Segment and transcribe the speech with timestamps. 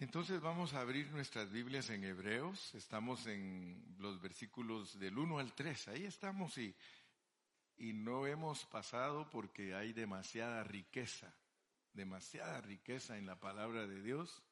[0.00, 2.74] Entonces vamos a abrir nuestras Biblias en Hebreos.
[2.74, 5.88] Estamos en los versículos del 1 al 3.
[5.88, 6.74] Ahí estamos y,
[7.76, 11.30] y no hemos pasado porque hay demasiada riqueza,
[11.92, 14.42] demasiada riqueza en la palabra de Dios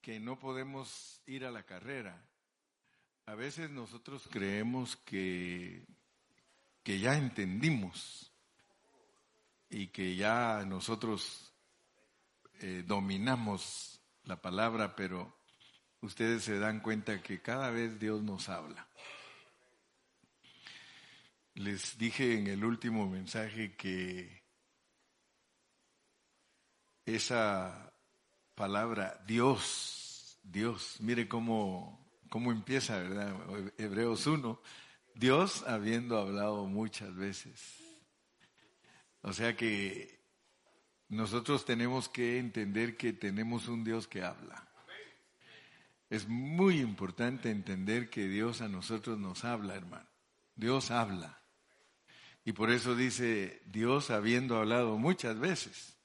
[0.00, 2.18] que no podemos ir a la carrera.
[3.26, 5.84] A veces nosotros creemos que,
[6.82, 8.32] que ya entendimos
[9.68, 11.52] y que ya nosotros
[12.60, 13.93] eh, dominamos
[14.24, 15.36] la palabra, pero
[16.00, 18.88] ustedes se dan cuenta que cada vez Dios nos habla.
[21.54, 24.42] Les dije en el último mensaje que
[27.06, 27.92] esa
[28.54, 33.36] palabra Dios, Dios, mire cómo, cómo empieza, ¿verdad?
[33.78, 34.60] Hebreos 1,
[35.14, 37.78] Dios habiendo hablado muchas veces.
[39.22, 40.23] O sea que
[41.08, 44.68] nosotros tenemos que entender que tenemos un Dios que habla.
[46.10, 50.06] Es muy importante entender que Dios a nosotros nos habla, hermano.
[50.54, 51.40] Dios habla.
[52.44, 55.96] Y por eso dice Dios habiendo hablado muchas veces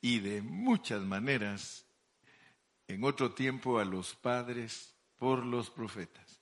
[0.00, 1.86] y de muchas maneras
[2.86, 6.40] en otro tiempo a los padres por los profetas.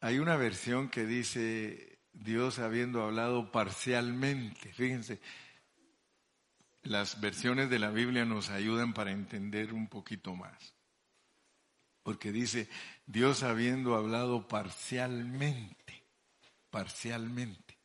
[0.00, 4.72] Hay una versión que dice Dios habiendo hablado parcialmente.
[4.72, 5.20] Fíjense,
[6.88, 10.74] las versiones de la Biblia nos ayudan para entender un poquito más.
[12.02, 12.68] Porque dice,
[13.06, 16.06] Dios habiendo hablado parcialmente,
[16.70, 17.78] parcialmente,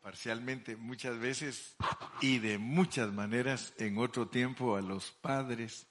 [0.00, 1.74] parcialmente muchas veces
[2.20, 5.88] y de muchas maneras en otro tiempo a los padres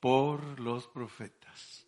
[0.00, 1.86] por los profetas.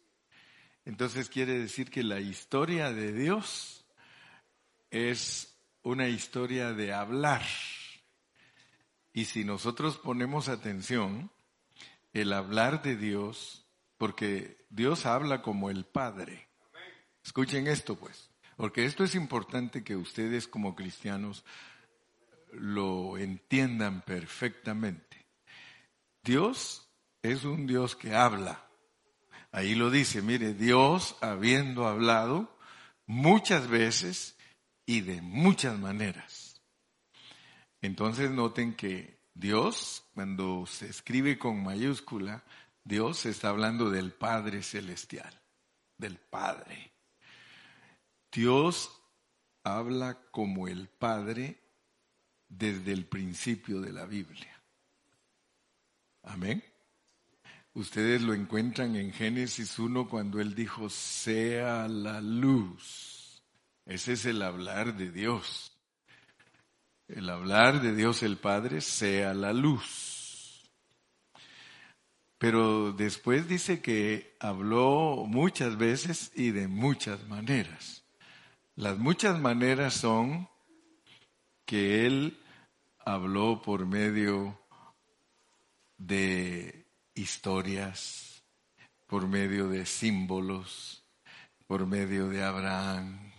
[0.87, 3.85] Entonces quiere decir que la historia de Dios
[4.91, 7.43] es una historia de hablar
[9.13, 11.31] y si nosotros ponemos atención,
[12.13, 13.67] el hablar de Dios,
[13.99, 16.49] porque Dios habla como el Padre.
[17.25, 21.45] Escuchen esto pues, porque esto es importante que ustedes como cristianos
[22.53, 25.27] lo entiendan perfectamente.
[26.23, 26.89] Dios
[27.23, 28.67] es un Dios que habla.
[29.53, 32.57] Ahí lo dice, mire, Dios habiendo hablado
[33.07, 34.37] muchas veces
[34.87, 36.40] y de muchas maneras.
[37.83, 42.45] Entonces noten que Dios, cuando se escribe con mayúscula,
[42.85, 45.33] Dios está hablando del Padre Celestial,
[45.97, 46.93] del Padre.
[48.31, 48.91] Dios
[49.65, 51.59] habla como el Padre
[52.49, 54.61] desde el principio de la Biblia.
[56.23, 56.63] Amén.
[57.73, 63.43] Ustedes lo encuentran en Génesis 1 cuando Él dijo, sea la luz.
[63.87, 65.70] Ese es el hablar de Dios
[67.15, 70.71] el hablar de Dios el Padre sea la luz.
[72.39, 78.05] Pero después dice que habló muchas veces y de muchas maneras.
[78.77, 80.49] Las muchas maneras son
[81.67, 82.41] que Él
[82.99, 84.59] habló por medio
[85.99, 88.43] de historias,
[89.07, 91.05] por medio de símbolos,
[91.67, 93.33] por medio de Abraham,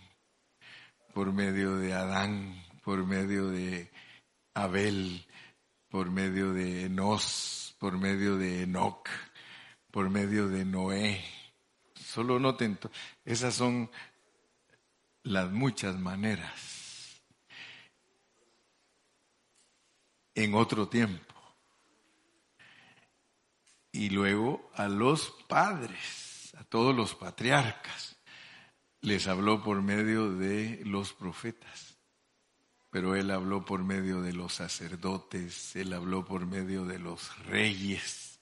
[1.12, 3.90] por medio de Adán, por medio de
[4.54, 5.24] Abel,
[5.88, 9.08] por medio de Enos, por medio de Enoch,
[9.90, 11.24] por medio de Noé.
[11.94, 12.78] Solo noten,
[13.24, 13.90] esas son
[15.22, 17.22] las muchas maneras.
[20.34, 21.34] En otro tiempo.
[23.92, 28.16] Y luego a los padres, a todos los patriarcas,
[29.02, 31.91] les habló por medio de los profetas
[32.92, 38.38] pero él habló por medio de los sacerdotes, él habló por medio de los reyes.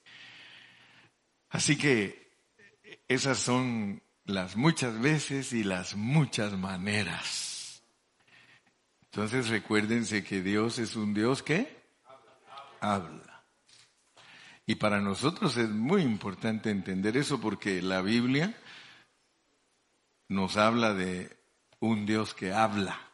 [1.49, 2.35] Así que
[3.07, 7.81] esas son las muchas veces y las muchas maneras.
[9.03, 11.73] Entonces recuérdense que Dios es un Dios que
[12.81, 13.45] habla.
[14.65, 18.53] Y para nosotros es muy importante entender eso porque la Biblia
[20.27, 21.37] nos habla de
[21.79, 23.10] un Dios que habla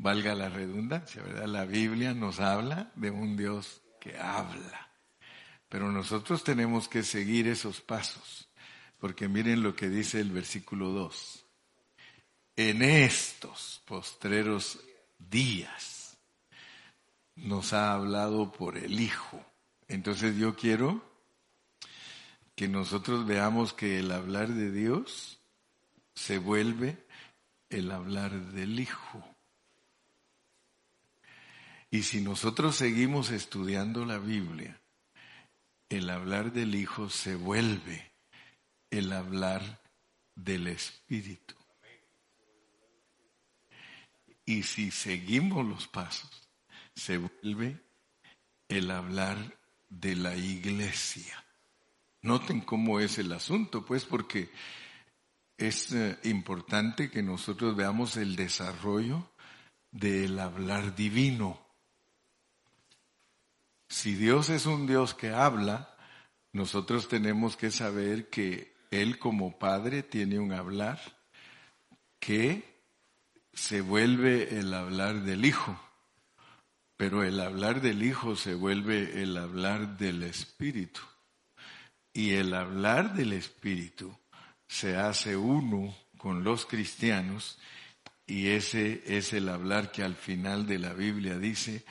[0.00, 1.46] valga la redundancia, ¿verdad?
[1.46, 4.88] La Biblia nos habla de un Dios que habla.
[5.68, 8.48] Pero nosotros tenemos que seguir esos pasos,
[8.98, 11.46] porque miren lo que dice el versículo 2.
[12.56, 14.80] En estos postreros
[15.18, 16.16] días
[17.36, 19.44] nos ha hablado por el Hijo.
[19.86, 21.04] Entonces yo quiero
[22.54, 25.40] que nosotros veamos que el hablar de Dios
[26.14, 27.06] se vuelve
[27.68, 29.29] el hablar del Hijo.
[31.90, 34.80] Y si nosotros seguimos estudiando la Biblia,
[35.88, 38.12] el hablar del Hijo se vuelve
[38.90, 39.82] el hablar
[40.34, 41.54] del Espíritu.
[44.44, 46.48] Y si seguimos los pasos,
[46.94, 47.80] se vuelve
[48.68, 49.58] el hablar
[49.88, 51.44] de la iglesia.
[52.22, 54.50] Noten cómo es el asunto, pues, porque
[55.56, 59.30] es eh, importante que nosotros veamos el desarrollo
[59.90, 61.69] del hablar divino.
[63.90, 65.96] Si Dios es un Dios que habla,
[66.52, 71.00] nosotros tenemos que saber que Él como Padre tiene un hablar
[72.20, 72.82] que
[73.52, 75.76] se vuelve el hablar del Hijo,
[76.96, 81.00] pero el hablar del Hijo se vuelve el hablar del Espíritu.
[82.12, 84.16] Y el hablar del Espíritu
[84.68, 87.58] se hace uno con los cristianos
[88.24, 91.84] y ese es el hablar que al final de la Biblia dice,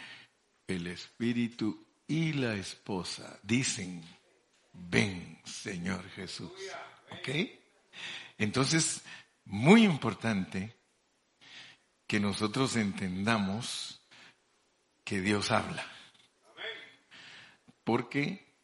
[0.66, 4.03] el Espíritu y la esposa dicen,
[4.73, 6.51] ven Señor Jesús.
[7.11, 7.29] ¿Ok?
[8.39, 9.03] Entonces,
[9.45, 10.75] muy importante
[12.07, 14.01] que nosotros entendamos
[15.03, 15.85] que Dios habla.
[17.83, 18.56] Porque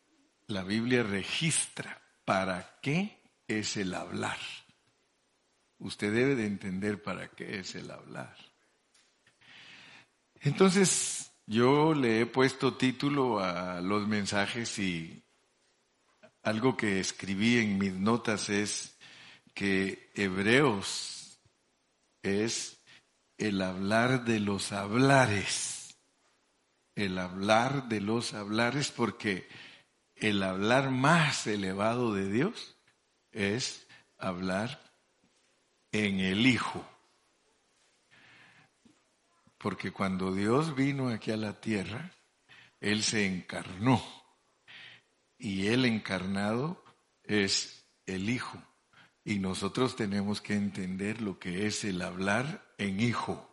[0.47, 4.39] la Biblia registra para qué es el hablar.
[5.77, 8.35] Usted debe de entender para qué es el hablar.
[10.41, 15.23] Entonces, yo le he puesto título a los mensajes y
[16.41, 18.97] algo que escribí en mis notas es
[19.53, 21.39] que Hebreos
[22.21, 22.81] es
[23.37, 25.97] el hablar de los hablares.
[26.95, 29.47] El hablar de los hablares porque
[30.15, 32.77] el hablar más elevado de Dios
[33.31, 33.85] es
[34.17, 34.81] hablar
[35.91, 36.85] en el Hijo.
[39.65, 42.11] Porque cuando Dios vino aquí a la tierra,
[42.79, 43.99] Él se encarnó.
[45.39, 46.85] Y el encarnado
[47.23, 48.61] es el Hijo.
[49.23, 53.49] Y nosotros tenemos que entender lo que es el hablar en Hijo.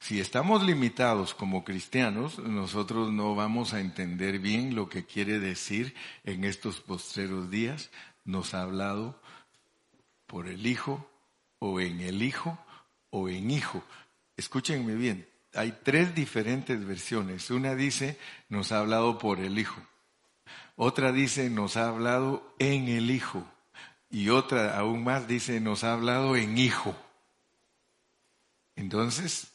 [0.00, 5.94] Si estamos limitados como cristianos, nosotros no vamos a entender bien lo que quiere decir
[6.24, 7.92] en estos postreros días.
[8.24, 9.22] Nos ha hablado
[10.26, 11.08] por el Hijo,
[11.60, 12.58] o en el Hijo,
[13.10, 13.82] o en Hijo.
[14.36, 17.50] Escúchenme bien, hay tres diferentes versiones.
[17.50, 18.18] Una dice,
[18.48, 19.80] nos ha hablado por el Hijo.
[20.76, 23.44] Otra dice, nos ha hablado en el Hijo.
[24.08, 26.96] Y otra aún más dice, nos ha hablado en Hijo.
[28.76, 29.52] Entonces,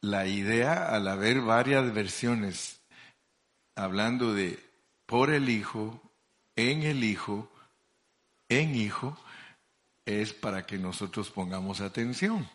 [0.00, 2.80] la idea al haber varias versiones
[3.74, 4.58] hablando de
[5.04, 6.00] por el Hijo,
[6.56, 7.50] en el Hijo,
[8.48, 9.18] en Hijo,
[10.04, 12.48] es para que nosotros pongamos atención.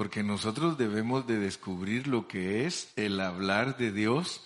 [0.00, 4.42] Porque nosotros debemos de descubrir lo que es el hablar de Dios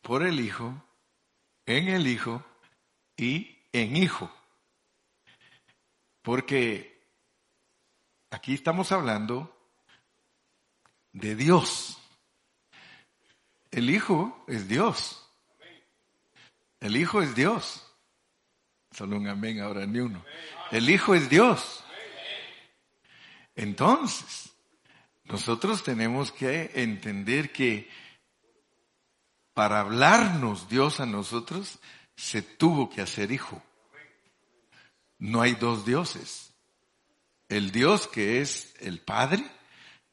[0.00, 0.82] por el Hijo,
[1.66, 2.42] en el Hijo
[3.18, 4.34] y en Hijo.
[6.22, 7.04] Porque
[8.30, 9.54] aquí estamos hablando
[11.12, 11.98] de Dios.
[13.70, 15.28] El Hijo es Dios.
[16.80, 17.86] El Hijo es Dios.
[18.90, 20.24] Solo un amén ahora ni uno.
[20.70, 21.84] El Hijo es Dios.
[23.58, 24.52] Entonces,
[25.24, 27.90] nosotros tenemos que entender que
[29.52, 31.80] para hablarnos Dios a nosotros,
[32.14, 33.60] se tuvo que hacer hijo.
[35.18, 36.54] No hay dos dioses.
[37.48, 39.44] El Dios que es el Padre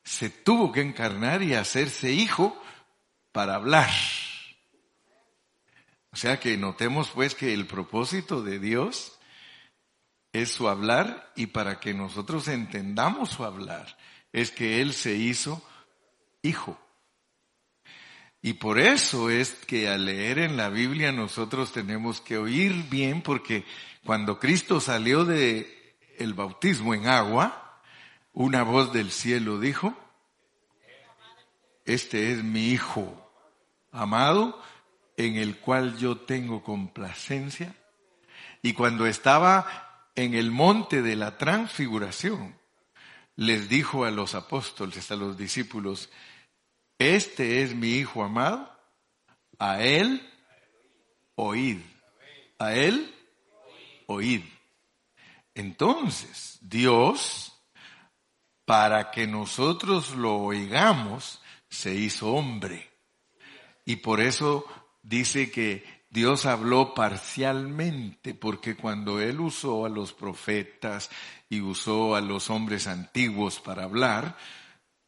[0.04, 2.60] se tuvo que encarnar y hacerse hijo
[3.32, 3.92] para hablar.
[6.12, 9.16] O sea que notemos pues que el propósito de Dios
[10.42, 13.98] es su hablar y para que nosotros entendamos su hablar
[14.34, 15.66] es que Él se hizo
[16.42, 16.78] hijo.
[18.42, 23.22] Y por eso es que al leer en la Biblia nosotros tenemos que oír bien
[23.22, 23.64] porque
[24.04, 27.82] cuando Cristo salió de el bautismo en agua,
[28.34, 29.98] una voz del cielo dijo,
[31.86, 33.32] este es mi Hijo
[33.94, 34.62] amado
[35.16, 37.74] en el cual yo tengo complacencia.
[38.62, 39.85] Y cuando estaba
[40.16, 42.58] en el monte de la transfiguración,
[43.36, 46.10] les dijo a los apóstoles, a los discípulos,
[46.98, 48.72] este es mi Hijo amado,
[49.60, 50.28] a él
[51.36, 51.80] oíd,
[52.60, 53.14] a él
[54.08, 54.42] oíd.
[55.54, 57.56] Entonces, Dios
[58.66, 62.92] para que nosotros lo oigamos, se hizo hombre.
[63.86, 64.66] Y por eso
[65.04, 71.10] dice que Dios habló parcialmente, porque cuando Él usó a los profetas
[71.50, 74.38] y usó a los hombres antiguos para hablar,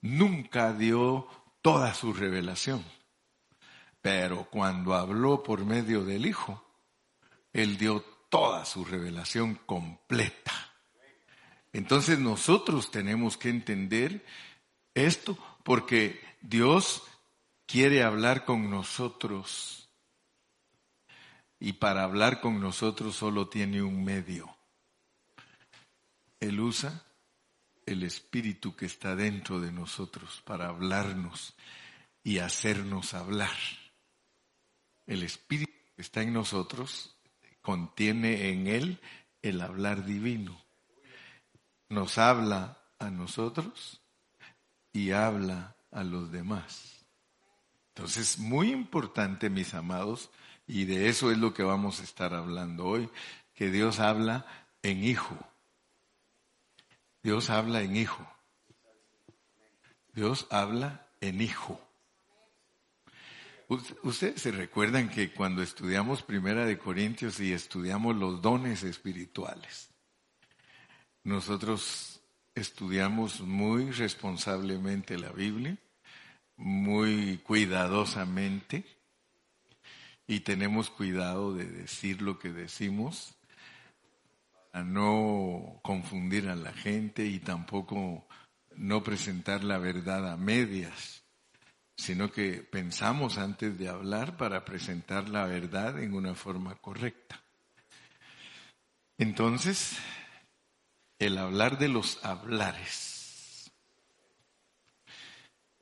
[0.02, 1.26] nunca dio
[1.62, 2.84] toda su revelación.
[4.02, 6.62] Pero cuando habló por medio del Hijo,
[7.54, 10.74] Él dio toda su revelación completa.
[11.72, 14.26] Entonces nosotros tenemos que entender
[14.94, 17.04] esto porque Dios
[17.66, 19.87] quiere hablar con nosotros.
[21.60, 24.56] Y para hablar con nosotros solo tiene un medio.
[26.40, 27.04] Él usa
[27.86, 31.56] el espíritu que está dentro de nosotros para hablarnos
[32.24, 33.56] y hacernos hablar.
[35.06, 37.16] El espíritu que está en nosotros
[37.62, 39.00] contiene en él
[39.42, 40.62] el hablar divino.
[41.90, 44.02] Nos habla a nosotros
[44.92, 47.06] y habla a los demás.
[47.96, 50.30] Entonces, muy importante, mis amados,
[50.68, 53.10] y de eso es lo que vamos a estar hablando hoy,
[53.56, 54.46] que Dios habla
[54.84, 55.38] en hijo.
[57.24, 58.28] Dios habla en hijo.
[60.14, 61.80] Dios habla en hijo.
[64.04, 69.90] Ustedes se recuerdan que cuando estudiamos Primera de Corintios y estudiamos los dones espirituales,
[71.24, 72.22] nosotros
[72.56, 75.78] estudiamos muy responsablemente la Biblia,
[76.56, 78.86] muy cuidadosamente,
[80.28, 83.36] y tenemos cuidado de decir lo que decimos,
[84.74, 88.28] a no confundir a la gente y tampoco
[88.76, 91.24] no presentar la verdad a medias
[91.98, 97.44] sino que pensamos antes de hablar para presentar la verdad en una forma correcta.
[99.18, 99.98] Entonces,
[101.18, 103.72] el hablar de los hablares.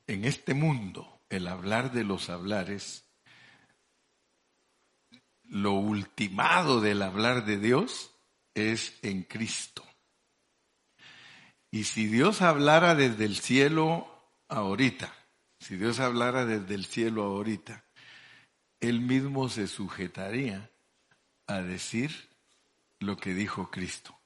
[0.07, 3.04] En este mundo, el hablar de los hablares,
[5.49, 8.11] lo ultimado del hablar de Dios
[8.53, 9.83] es en Cristo.
[11.71, 14.07] Y si Dios hablara desde el cielo
[14.47, 15.13] ahorita,
[15.59, 17.83] si Dios hablara desde el cielo ahorita,
[18.79, 20.71] Él mismo se sujetaría
[21.47, 22.29] a decir
[22.99, 24.17] lo que dijo Cristo.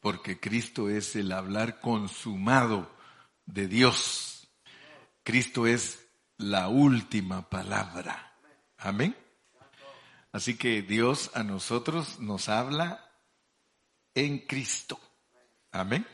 [0.00, 2.90] Porque Cristo es el hablar consumado
[3.46, 4.48] de Dios.
[5.22, 8.36] Cristo es la última palabra.
[8.78, 9.16] Amén.
[10.34, 13.08] Así que Dios a nosotros nos habla
[14.16, 14.98] en Cristo.
[15.70, 16.04] Amén.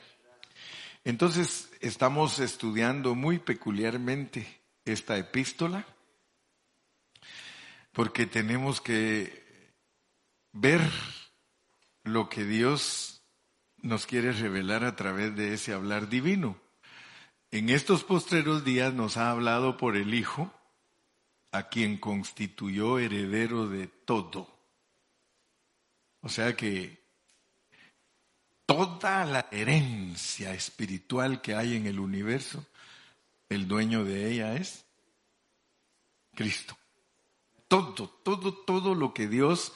[1.04, 5.86] Entonces, estamos estudiando muy peculiarmente esta epístola
[7.92, 9.72] porque tenemos que
[10.52, 10.82] ver
[12.04, 13.22] lo que Dios
[13.78, 16.60] nos quiere revelar a través de ese hablar divino.
[17.50, 20.52] En estos postreros días nos ha hablado por el Hijo,
[21.52, 24.49] a quien constituyó heredero de todo.
[26.23, 27.00] O sea que
[28.66, 32.64] toda la herencia espiritual que hay en el universo,
[33.49, 34.85] el dueño de ella es
[36.35, 36.76] Cristo.
[37.66, 39.73] Todo, todo, todo lo que Dios,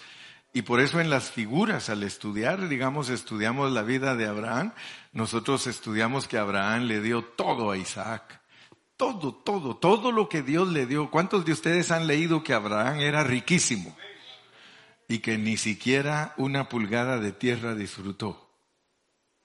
[0.52, 4.72] y por eso en las figuras, al estudiar, digamos, estudiamos la vida de Abraham,
[5.12, 8.40] nosotros estudiamos que Abraham le dio todo a Isaac.
[8.96, 11.10] Todo, todo, todo lo que Dios le dio.
[11.10, 13.96] ¿Cuántos de ustedes han leído que Abraham era riquísimo?
[15.08, 18.44] Y que ni siquiera una pulgada de tierra disfrutó.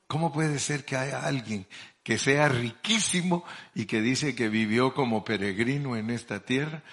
[0.08, 1.68] ¿Cómo puede ser que haya alguien
[2.04, 3.44] que sea riquísimo
[3.76, 6.84] y que dice que vivió como peregrino en esta tierra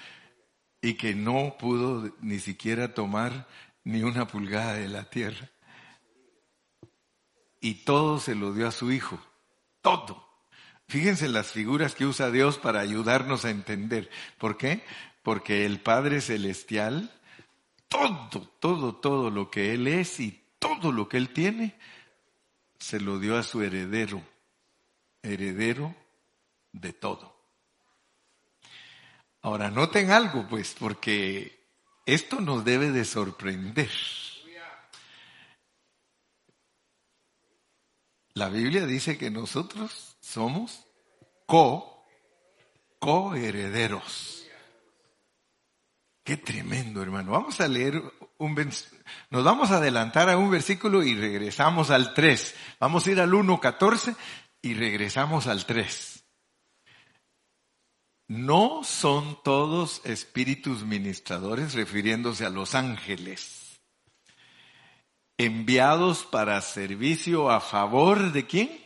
[0.82, 3.48] y que no pudo ni siquiera tomar
[3.84, 5.50] ni una pulgada de la tierra?
[7.60, 9.18] Y todo se lo dio a su hijo,
[9.80, 10.25] todo.
[10.88, 14.08] Fíjense las figuras que usa Dios para ayudarnos a entender.
[14.38, 14.84] ¿Por qué?
[15.22, 17.12] Porque el Padre Celestial,
[17.88, 21.76] todo, todo, todo lo que Él es y todo lo que Él tiene,
[22.78, 24.22] se lo dio a su heredero,
[25.22, 25.94] heredero
[26.72, 27.36] de todo.
[29.42, 31.66] Ahora, noten algo, pues, porque
[32.04, 33.90] esto nos debe de sorprender.
[38.34, 40.84] La Biblia dice que nosotros somos
[41.46, 42.04] co,
[42.98, 44.44] coherederos.
[46.24, 47.32] Qué tremendo, hermano.
[47.32, 48.02] Vamos a leer
[48.38, 48.54] un,
[49.30, 52.54] nos vamos a adelantar a un versículo y regresamos al 3.
[52.80, 54.16] Vamos a ir al 1.14
[54.62, 56.24] y regresamos al 3.
[58.26, 63.80] No son todos espíritus ministradores, refiriéndose a los ángeles,
[65.38, 68.85] enviados para servicio a favor de quién?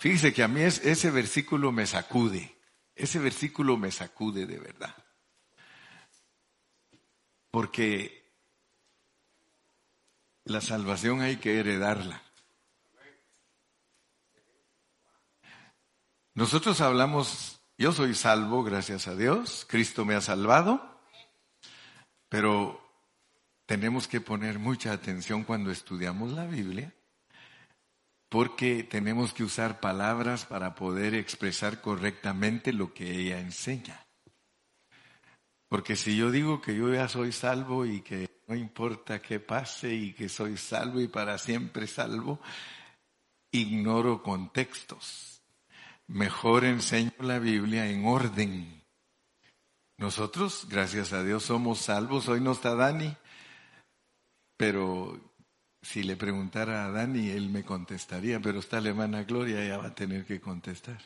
[0.00, 2.56] Fíjese que a mí ese versículo me sacude,
[2.94, 4.96] ese versículo me sacude de verdad.
[7.50, 8.32] Porque
[10.44, 12.22] la salvación hay que heredarla.
[16.32, 20.98] Nosotros hablamos Yo soy salvo, gracias a Dios, Cristo me ha salvado,
[22.30, 22.80] pero
[23.66, 26.94] tenemos que poner mucha atención cuando estudiamos la Biblia,
[28.30, 34.06] porque tenemos que usar palabras para poder expresar correctamente lo que ella enseña.
[35.68, 39.92] Porque si yo digo que yo ya soy salvo y que no importa qué pase
[39.94, 42.40] y que soy salvo y para siempre salvo,
[43.50, 45.42] ignoro contextos.
[46.06, 48.84] Mejor enseño la Biblia en orden.
[49.98, 52.28] Nosotros, gracias a Dios, somos salvos.
[52.28, 53.16] Hoy no está Dani,
[54.56, 55.29] pero
[55.82, 59.86] si le preguntara a Dani, él me contestaría, pero está la hermana Gloria, ella va
[59.86, 61.00] a tener que contestar.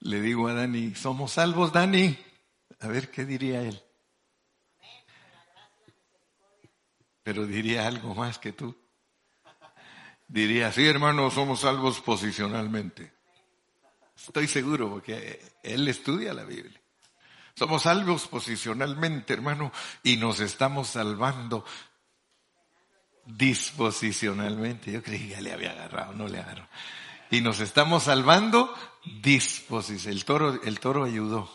[0.00, 2.16] Le digo a Dani, somos salvos, Dani.
[2.80, 3.80] A ver qué diría él.
[7.22, 8.76] Pero diría algo más que tú.
[10.28, 13.12] Diría, sí, hermano, somos salvos posicionalmente.
[14.16, 16.80] Estoy seguro porque él estudia la Biblia.
[17.54, 21.64] Somos salvos posicionalmente, hermano, y nos estamos salvando
[23.26, 24.92] disposicionalmente.
[24.92, 26.66] Yo creí que ya le había agarrado, no le agarró.
[27.30, 28.72] Y nos estamos salvando
[29.22, 30.12] disposición.
[30.12, 31.50] El toro, el toro ayudó.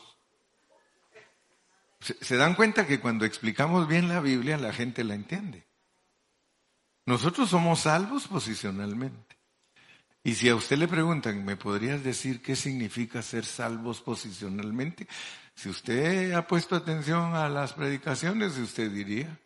[1.99, 5.67] Se, dan cuenta que cuando explicamos bien la Biblia la gente la entiende.
[7.05, 9.37] Nosotros somos salvos posicionalmente.
[10.23, 15.07] Y si a usted le preguntan, ¿me podrías decir qué significa ser salvos posicionalmente?
[15.55, 19.39] Si usted ha puesto atención a las predicaciones, usted diría,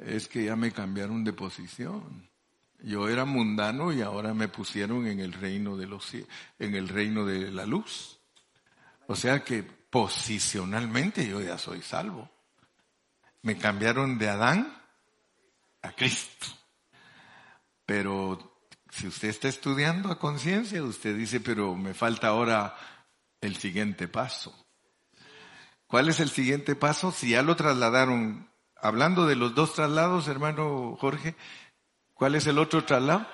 [0.00, 2.28] es que ya me cambiaron de posición.
[2.82, 7.26] Yo era mundano y ahora me pusieron en el reino de los en el reino
[7.26, 8.18] de la luz.
[9.06, 12.30] O sea que posicionalmente yo ya soy salvo.
[13.42, 14.80] Me cambiaron de Adán
[15.82, 16.46] a Cristo.
[17.84, 22.76] Pero si usted está estudiando a conciencia, usted dice, pero me falta ahora
[23.40, 24.54] el siguiente paso.
[25.86, 27.10] ¿Cuál es el siguiente paso?
[27.10, 28.48] Si ya lo trasladaron,
[28.82, 31.36] hablando de los dos traslados, hermano Jorge,
[32.20, 33.26] ¿Cuál es el otro traslado?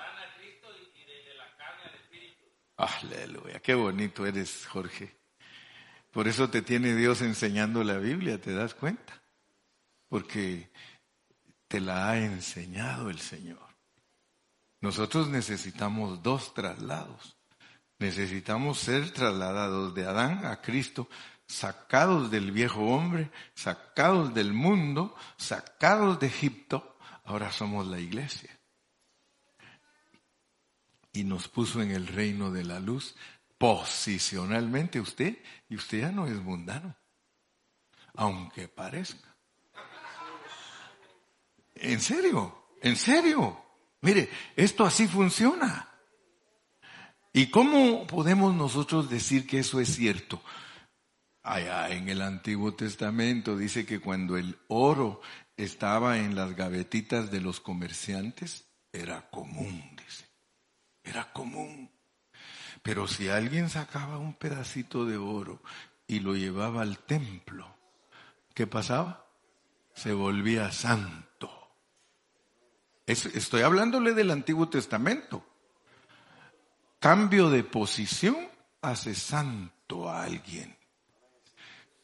[2.77, 5.13] Aleluya, qué bonito eres, Jorge.
[6.09, 9.21] Por eso te tiene Dios enseñando la Biblia, ¿te das cuenta?
[10.07, 10.71] Porque
[11.67, 13.59] te la ha enseñado el Señor.
[14.79, 17.35] Nosotros necesitamos dos traslados.
[17.99, 21.09] Necesitamos ser trasladados de Adán a Cristo,
[21.47, 26.97] sacados del viejo hombre, sacados del mundo, sacados de Egipto.
[27.23, 28.57] Ahora somos la iglesia
[31.17, 33.15] y nos puso en el reino de la luz
[33.57, 36.95] posicionalmente usted y usted ya no es mundano,
[38.13, 39.35] aunque parezca.
[41.75, 43.63] En serio, en serio.
[44.01, 45.89] Mire, esto así funciona.
[47.33, 50.41] ¿Y cómo podemos nosotros decir que eso es cierto?
[51.47, 55.21] Allá en el Antiguo Testamento dice que cuando el oro
[55.55, 60.25] estaba en las gavetitas de los comerciantes, era común, dice.
[61.05, 61.89] Era común.
[62.81, 65.61] Pero si alguien sacaba un pedacito de oro
[66.05, 67.65] y lo llevaba al templo,
[68.53, 69.25] ¿qué pasaba?
[69.93, 71.49] Se volvía santo.
[73.05, 75.45] estoy hablándole del Antiguo Testamento.
[76.99, 78.35] Cambio de posición
[78.81, 80.76] hace santo a alguien.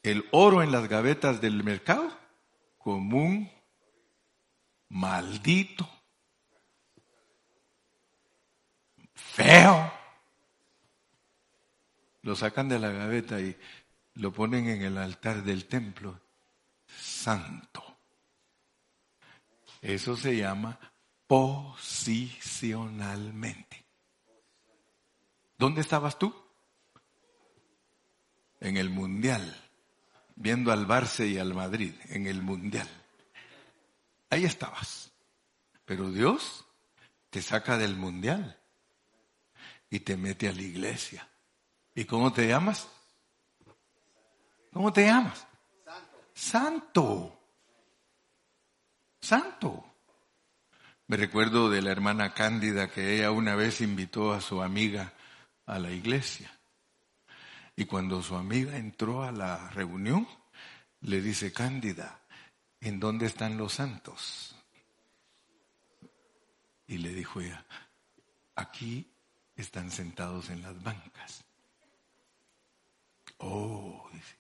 [0.03, 2.15] El oro en las gavetas del mercado,
[2.77, 3.49] común,
[4.89, 5.89] maldito,
[9.15, 9.91] feo.
[12.21, 13.57] Lo sacan de la gaveta y
[14.15, 16.19] lo ponen en el altar del templo.
[16.85, 17.83] Santo.
[19.81, 20.79] Eso se llama
[21.27, 23.83] posicionalmente.
[25.57, 26.33] ¿Dónde estabas tú?
[28.59, 29.55] En el Mundial,
[30.35, 32.87] viendo al Barça y al Madrid, en el Mundial.
[34.29, 35.11] Ahí estabas.
[35.85, 36.65] Pero Dios
[37.29, 38.59] te saca del Mundial
[39.89, 41.27] y te mete a la iglesia.
[41.95, 42.87] ¿Y cómo te llamas?
[44.71, 45.45] ¿Cómo te llamas?
[46.33, 47.39] Santo.
[49.21, 49.85] Santo.
[51.07, 55.13] Me recuerdo de la hermana Cándida que ella una vez invitó a su amiga
[55.65, 56.52] a la iglesia.
[57.75, 60.27] Y cuando su amiga entró a la reunión,
[61.01, 62.21] le dice, Cándida,
[62.81, 64.55] ¿en dónde están los santos?
[66.86, 67.65] Y le dijo ella,
[68.55, 69.12] aquí
[69.55, 71.43] están sentados en las bancas.
[73.38, 74.36] Oh, dice.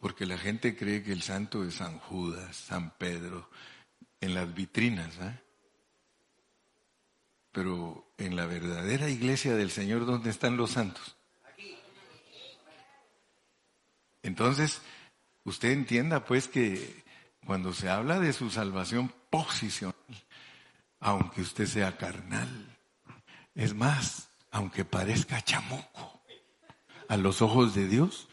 [0.00, 3.48] Porque la gente cree que el santo es San Judas, San Pedro,
[4.20, 5.40] en las vitrinas, ¿eh?
[7.50, 11.16] Pero en la verdadera iglesia del Señor, ¿dónde están los santos?
[14.22, 14.80] Entonces,
[15.44, 17.02] usted entienda pues que
[17.44, 19.96] cuando se habla de su salvación posicional,
[21.00, 22.78] aunque usted sea carnal,
[23.54, 26.22] es más, aunque parezca chamuco
[27.08, 28.28] a los ojos de Dios,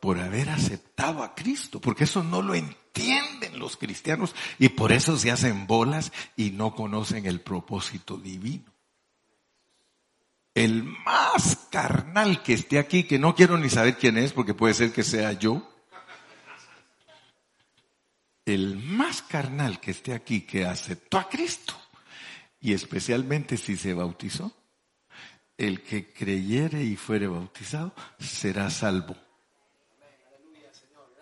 [0.00, 5.16] por haber aceptado a Cristo, porque eso no lo entienden los cristianos y por eso
[5.18, 8.69] se hacen bolas y no conocen el propósito divino.
[10.54, 14.74] El más carnal que esté aquí, que no quiero ni saber quién es, porque puede
[14.74, 15.66] ser que sea yo,
[18.44, 21.74] el más carnal que esté aquí, que aceptó a Cristo,
[22.60, 24.52] y especialmente si se bautizó,
[25.56, 29.16] el que creyere y fuere bautizado será salvo.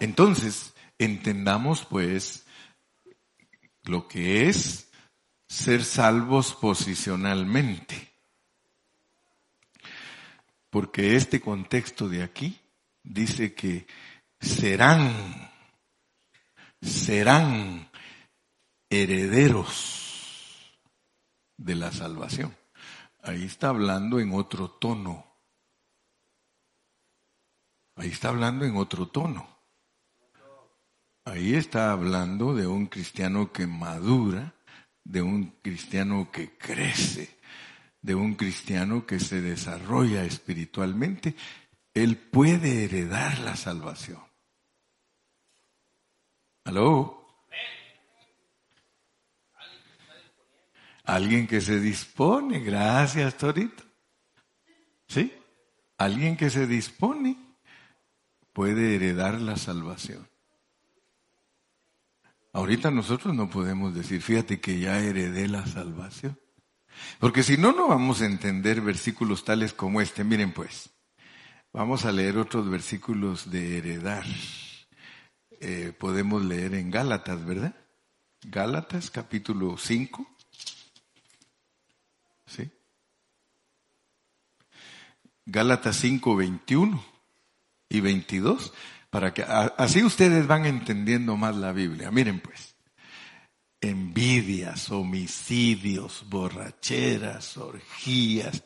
[0.00, 2.46] Entonces, entendamos pues
[3.84, 4.88] lo que es
[5.48, 8.07] ser salvos posicionalmente.
[10.70, 12.60] Porque este contexto de aquí
[13.02, 13.86] dice que
[14.40, 15.50] serán,
[16.80, 17.90] serán
[18.90, 20.78] herederos
[21.56, 22.56] de la salvación.
[23.22, 25.26] Ahí está hablando en otro tono.
[27.96, 29.58] Ahí está hablando en otro tono.
[31.24, 34.54] Ahí está hablando de un cristiano que madura,
[35.04, 37.37] de un cristiano que crece,
[38.02, 41.34] de un cristiano que se desarrolla espiritualmente.
[41.94, 44.22] Él puede heredar la salvación.
[46.64, 47.18] ¿Aló?
[51.04, 53.82] Alguien que se dispone, gracias Torito.
[55.06, 55.32] ¿Sí?
[55.96, 57.36] Alguien que se dispone
[58.52, 60.28] puede heredar la salvación.
[62.52, 66.38] Ahorita nosotros no podemos decir, fíjate que ya heredé la salvación.
[67.18, 70.24] Porque si no, no vamos a entender versículos tales como este.
[70.24, 70.90] Miren pues,
[71.72, 74.24] vamos a leer otros versículos de heredar.
[75.60, 77.74] Eh, podemos leer en Gálatas, ¿verdad?
[78.42, 80.26] Gálatas capítulo 5.
[82.46, 82.70] ¿Sí?
[85.44, 87.04] Gálatas 5, 21
[87.88, 88.72] y 22
[89.10, 92.10] para que así ustedes van entendiendo más la Biblia.
[92.10, 92.67] Miren pues,
[93.80, 98.64] envidias, homicidios, borracheras, orgías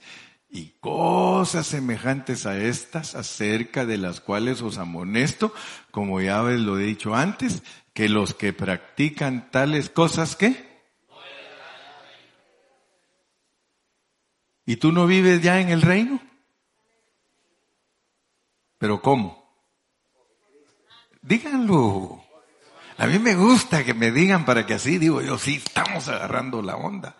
[0.48, 5.54] y cosas semejantes a estas, acerca de las cuales os amonesto,
[5.90, 7.62] como ya lo he dicho antes,
[7.94, 10.72] que los que practican tales cosas, ¿qué?
[14.64, 16.20] ¿Y tú no vives ya en el reino?
[18.78, 19.42] ¿Pero cómo?
[21.20, 22.21] Díganlo.
[22.98, 26.62] A mí me gusta que me digan para que así digo yo, sí, estamos agarrando
[26.62, 27.16] la onda.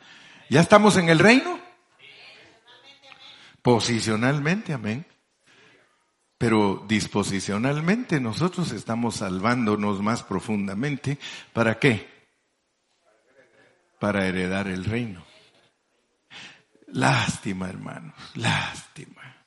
[0.48, 1.58] ¿Ya estamos en el reino?
[3.62, 5.06] Posicionalmente, amén.
[6.36, 11.18] Pero disposicionalmente nosotros estamos salvándonos más profundamente.
[11.52, 12.10] ¿Para qué?
[14.00, 15.24] Para heredar el reino.
[16.88, 19.46] Lástima, hermanos, lástima.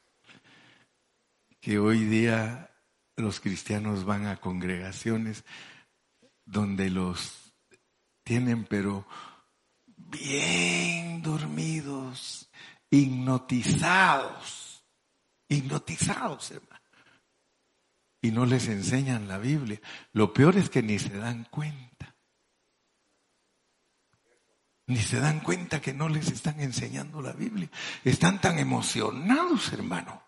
[1.59, 2.71] Que hoy día
[3.17, 5.43] los cristianos van a congregaciones
[6.45, 7.53] donde los
[8.23, 9.05] tienen pero
[9.97, 12.49] bien dormidos,
[12.89, 14.85] hipnotizados,
[15.47, 16.75] hipnotizados, hermano.
[18.21, 19.79] Y no les enseñan la Biblia.
[20.13, 22.15] Lo peor es que ni se dan cuenta.
[24.87, 27.69] Ni se dan cuenta que no les están enseñando la Biblia.
[28.03, 30.23] Están tan emocionados, hermano,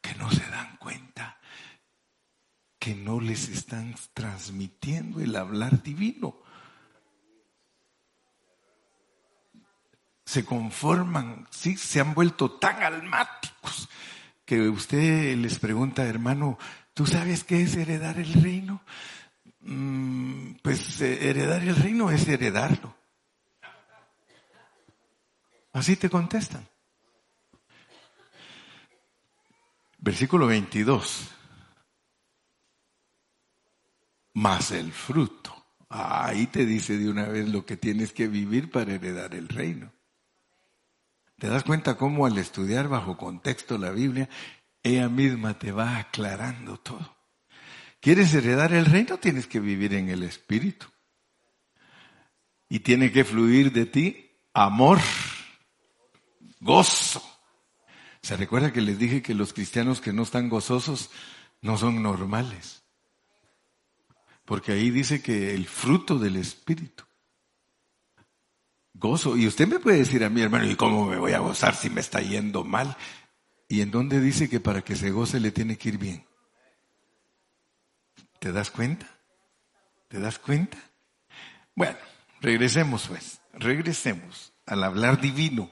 [0.00, 1.37] que no se dan cuenta
[2.88, 6.38] que no les están transmitiendo el hablar divino.
[10.24, 13.90] Se conforman, sí, se han vuelto tan almáticos
[14.46, 16.56] que usted les pregunta, hermano,
[16.94, 18.80] ¿tú sabes qué es heredar el reino?
[19.60, 22.96] Mm, pues eh, heredar el reino es heredarlo.
[25.74, 26.66] Así te contestan.
[29.98, 31.34] Versículo 22
[34.34, 35.54] más el fruto.
[35.88, 39.92] Ahí te dice de una vez lo que tienes que vivir para heredar el reino.
[41.38, 44.28] ¿Te das cuenta cómo al estudiar bajo contexto la Biblia,
[44.82, 47.16] ella misma te va aclarando todo?
[48.00, 49.18] ¿Quieres heredar el reino?
[49.18, 50.86] Tienes que vivir en el Espíritu.
[52.68, 54.98] Y tiene que fluir de ti amor,
[56.60, 57.22] gozo.
[58.20, 61.10] ¿Se recuerda que les dije que los cristianos que no están gozosos
[61.62, 62.82] no son normales?
[64.48, 67.04] Porque ahí dice que el fruto del Espíritu.
[68.94, 69.36] Gozo.
[69.36, 71.90] Y usted me puede decir a mi hermano, ¿y cómo me voy a gozar si
[71.90, 72.96] me está yendo mal?
[73.68, 76.24] ¿Y en dónde dice que para que se goce le tiene que ir bien?
[78.38, 79.06] ¿Te das cuenta?
[80.08, 80.78] ¿Te das cuenta?
[81.74, 81.98] Bueno,
[82.40, 85.70] regresemos pues, regresemos al hablar divino,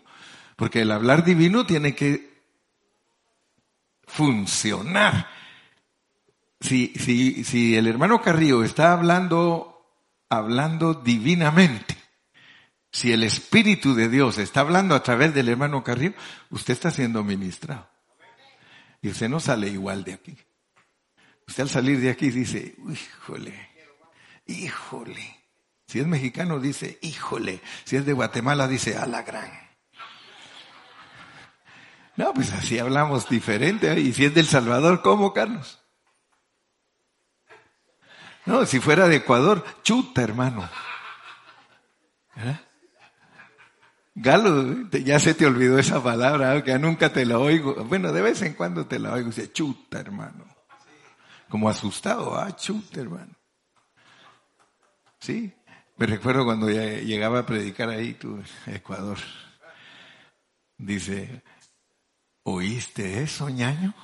[0.55, 2.45] porque el hablar divino tiene que
[4.07, 5.36] funcionar.
[6.61, 9.87] Si, si, si el hermano Carrillo está hablando,
[10.29, 11.97] hablando divinamente,
[12.91, 16.15] si el Espíritu de Dios está hablando a través del hermano Carrillo,
[16.51, 17.89] usted está siendo ministrado.
[19.03, 20.37] Y usted no sale igual de aquí.
[21.47, 23.69] Usted al salir de aquí dice, híjole,
[24.47, 25.37] híjole.
[25.87, 27.61] Si es mexicano dice, híjole.
[27.85, 29.53] Si es de Guatemala dice, a la gran.
[32.17, 33.93] No, pues así hablamos diferente.
[33.93, 34.01] ¿eh?
[34.01, 35.86] Y si es del Salvador, ¿cómo, Carlos?
[38.47, 40.69] No, si fuera de Ecuador, chuta, hermano.
[42.37, 42.59] ¿Eh?
[44.15, 47.75] Galo, ya se te olvidó esa palabra, que nunca te la oigo.
[47.85, 50.47] Bueno, de vez en cuando te la oigo, dice, chuta, hermano.
[51.49, 53.35] Como asustado, ah, chuta, hermano.
[55.19, 55.53] Sí,
[55.97, 59.19] me recuerdo cuando llegaba a predicar ahí, tu Ecuador.
[60.79, 61.43] Dice,
[62.43, 63.95] ¿oíste eso, ñaño?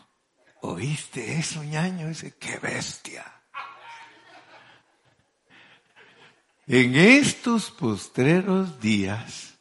[0.63, 2.09] ¿Oíste eso, ñaño?
[2.09, 3.42] Dice, qué bestia.
[6.73, 9.59] En estos postreros días,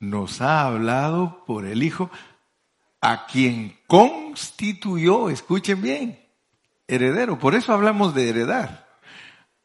[0.00, 2.10] nos ha hablado por el Hijo,
[3.00, 6.20] a quien constituyó, escuchen bien,
[6.88, 7.38] heredero.
[7.38, 8.98] Por eso hablamos de heredar.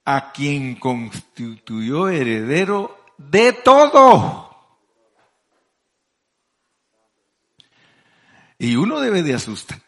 [0.05, 4.55] A quien constituyó heredero de todo.
[8.59, 9.81] Y uno debe de asustar,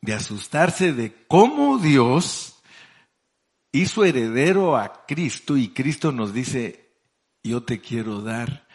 [0.00, 2.59] de asustarse de cómo Dios
[3.72, 6.94] hizo heredero a Cristo y Cristo nos dice,
[7.42, 8.66] yo te quiero dar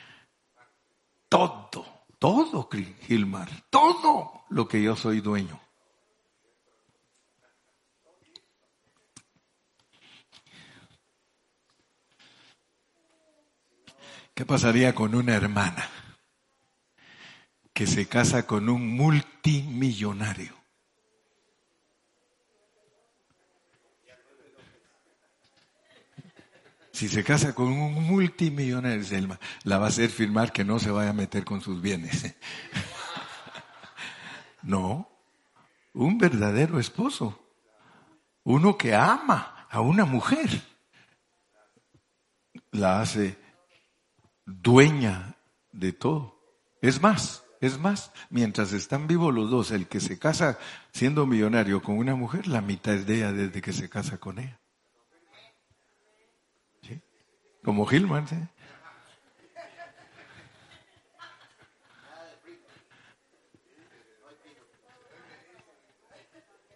[1.30, 1.86] todo,
[2.20, 2.70] todo,
[3.02, 5.60] Gilmar, todo lo que yo soy dueño.
[14.34, 15.90] ¿Qué pasaría con una hermana
[17.74, 20.65] que se casa con un multimillonario?
[26.96, 31.10] Si se casa con un multimillonario, la va a hacer firmar que no se vaya
[31.10, 32.34] a meter con sus bienes.
[34.64, 35.08] No,
[35.94, 37.54] un verdadero esposo,
[38.44, 40.50] uno que ama a una mujer,
[42.72, 43.38] la hace
[44.44, 45.36] dueña
[45.72, 46.40] de todo.
[46.82, 50.58] Es más, es más, mientras están vivos los dos, el que se casa
[50.92, 54.40] siendo millonario con una mujer, la mitad es de ella desde que se casa con
[54.40, 54.60] ella.
[57.66, 58.36] Como Gilman, ¿sí?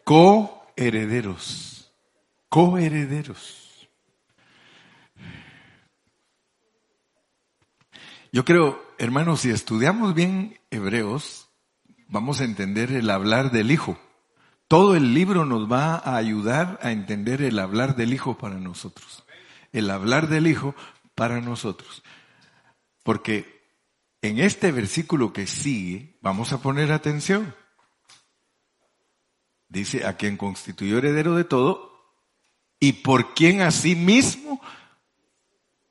[0.03, 1.93] Coherederos.
[2.49, 3.87] Coherederos.
[8.31, 11.49] Yo creo, hermanos, si estudiamos bien Hebreos,
[12.07, 13.99] vamos a entender el hablar del Hijo.
[14.67, 19.23] Todo el libro nos va a ayudar a entender el hablar del Hijo para nosotros
[19.71, 20.75] el hablar del Hijo
[21.15, 22.03] para nosotros.
[23.03, 23.59] Porque
[24.21, 27.55] en este versículo que sigue, vamos a poner atención.
[29.67, 31.89] Dice, a quien constituyó heredero de todo
[32.79, 33.61] y por quien
[33.95, 34.61] mismo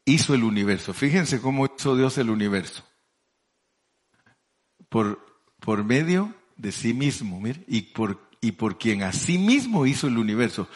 [0.04, 0.94] hizo el universo.
[0.94, 2.84] Fíjense cómo hizo Dios el universo.
[4.88, 5.24] Por,
[5.60, 9.02] por medio de sí mismo, mire, y por, y por quien
[9.38, 10.68] mismo hizo el universo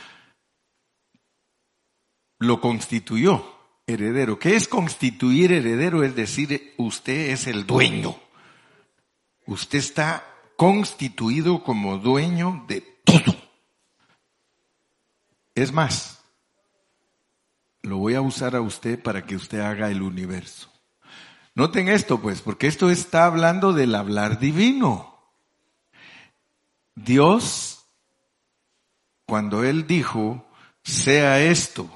[2.43, 3.45] lo constituyó
[3.87, 4.39] heredero.
[4.39, 6.03] ¿Qué es constituir heredero?
[6.03, 8.17] Es decir, usted es el dueño.
[9.47, 10.25] Usted está
[10.57, 13.37] constituido como dueño de todo.
[15.55, 16.23] Es más,
[17.83, 20.71] lo voy a usar a usted para que usted haga el universo.
[21.55, 25.19] Noten esto, pues, porque esto está hablando del hablar divino.
[26.95, 27.85] Dios,
[29.27, 30.47] cuando Él dijo,
[30.83, 31.91] sea esto,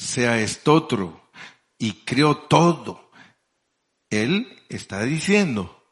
[0.00, 1.20] sea esto otro,
[1.78, 3.10] y creó todo.
[4.08, 5.84] Él está diciendo,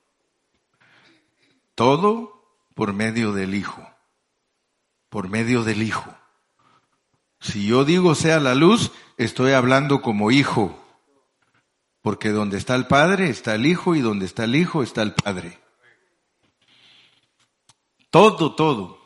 [1.74, 3.86] todo por medio del Hijo,
[5.10, 6.14] por medio del Hijo.
[7.40, 10.76] Si yo digo sea la luz, estoy hablando como hijo,
[12.00, 15.12] porque donde está el Padre está el Hijo y donde está el Hijo está el
[15.12, 15.60] Padre.
[18.10, 18.98] Todo, todo,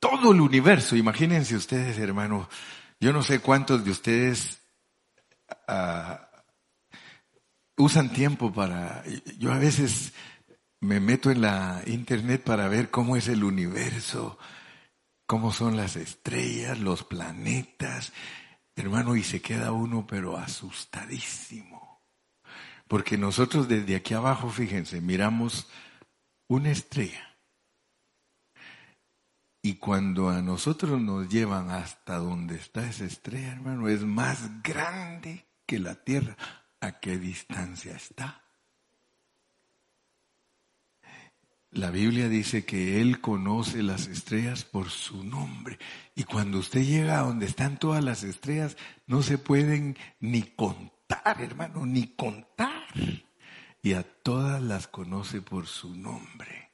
[0.00, 2.48] todo el universo, imagínense ustedes, hermano,
[3.00, 4.58] yo no sé cuántos de ustedes
[5.68, 6.28] ah,
[7.76, 9.04] usan tiempo para...
[9.38, 10.12] Yo a veces
[10.80, 14.38] me meto en la internet para ver cómo es el universo
[15.26, 18.12] cómo son las estrellas, los planetas,
[18.76, 22.00] hermano, y se queda uno pero asustadísimo.
[22.88, 25.68] Porque nosotros desde aquí abajo, fíjense, miramos
[26.46, 27.25] una estrella.
[29.66, 35.44] Y cuando a nosotros nos llevan hasta donde está esa estrella, hermano, es más grande
[35.66, 36.36] que la Tierra.
[36.80, 38.44] ¿A qué distancia está?
[41.72, 45.80] La Biblia dice que Él conoce las estrellas por su nombre.
[46.14, 48.76] Y cuando usted llega a donde están todas las estrellas,
[49.08, 52.86] no se pueden ni contar, hermano, ni contar.
[53.82, 56.65] Y a todas las conoce por su nombre.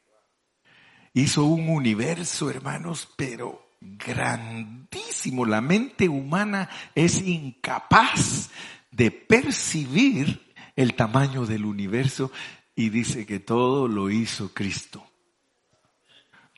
[1.15, 5.45] Hizo un universo, hermanos, pero grandísimo.
[5.45, 8.51] La mente humana es incapaz
[8.91, 12.31] de percibir el tamaño del universo
[12.75, 15.07] y dice que todo lo hizo Cristo,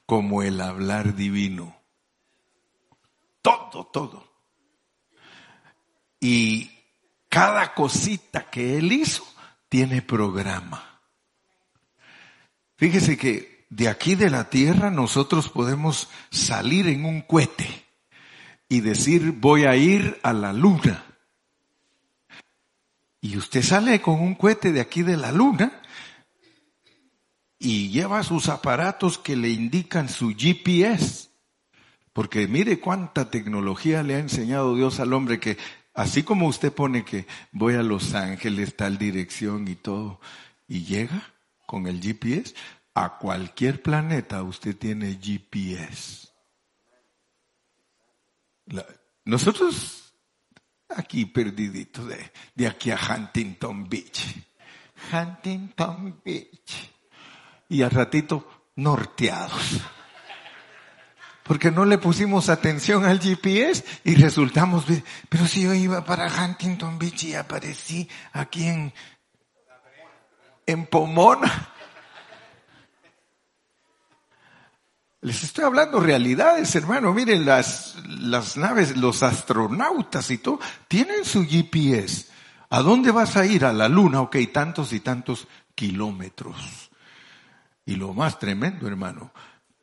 [0.07, 1.77] como el hablar divino.
[3.43, 4.33] Todo, todo.
[6.21, 6.71] Y
[7.29, 9.27] cada cosita que Él hizo
[9.69, 11.01] tiene programa.
[12.77, 17.67] Fíjese que de aquí de la tierra nosotros podemos salir en un cohete
[18.69, 21.05] y decir voy a ir a la luna.
[23.21, 25.83] Y usted sale con un cohete de aquí de la luna
[27.59, 31.31] y lleva sus aparatos que le indican su GPS.
[32.13, 35.59] Porque mire cuánta tecnología le ha enseñado Dios al hombre que
[35.95, 40.21] así como usted pone que voy a Los Ángeles, tal dirección y todo,
[40.69, 41.33] y llega
[41.67, 42.55] con el GPS,
[42.95, 46.29] a cualquier planeta usted tiene GPS.
[49.25, 50.15] nosotros
[50.89, 54.23] aquí perdiditos de, de aquí a Huntington Beach.
[55.13, 56.91] Huntington Beach
[57.69, 59.81] y al ratito norteados.
[61.43, 64.85] Porque no le pusimos atención al GPS y resultamos,
[65.29, 68.95] pero si yo iba para Huntington Beach y aparecí aquí en,
[70.65, 71.74] en Pomona.
[75.25, 77.15] Les estoy hablando realidades, hermano.
[77.15, 82.27] Miren, las, las naves, los astronautas y todo, tienen su GPS.
[82.69, 83.65] ¿A dónde vas a ir?
[83.65, 86.91] A la luna, ok, tantos y tantos kilómetros.
[87.87, 89.33] Y lo más tremendo, hermano,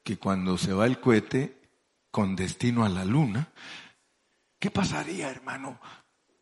[0.04, 1.60] que cuando se va el cohete
[2.12, 3.49] con destino a la luna,
[4.60, 5.82] ¿qué pasaría, hermano,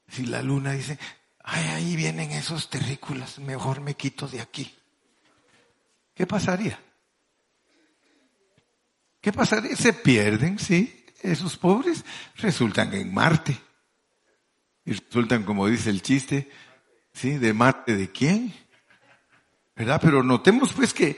[0.10, 1.00] si la luna dice,
[1.42, 4.76] ay, ahí vienen esos terrícolas, mejor me quito de aquí?
[6.14, 6.78] ¿Qué pasaría?
[9.22, 9.76] ¿Qué pasaría?
[9.76, 12.06] Se pierden, sí, esos pobres
[12.36, 13.58] resultan en Marte.
[14.86, 16.50] Y resultan, como dice el chiste,
[17.14, 17.38] ¿sí?
[17.38, 18.54] ¿De Marte de quién?
[19.76, 20.00] ¿Verdad?
[20.02, 21.18] Pero notemos pues que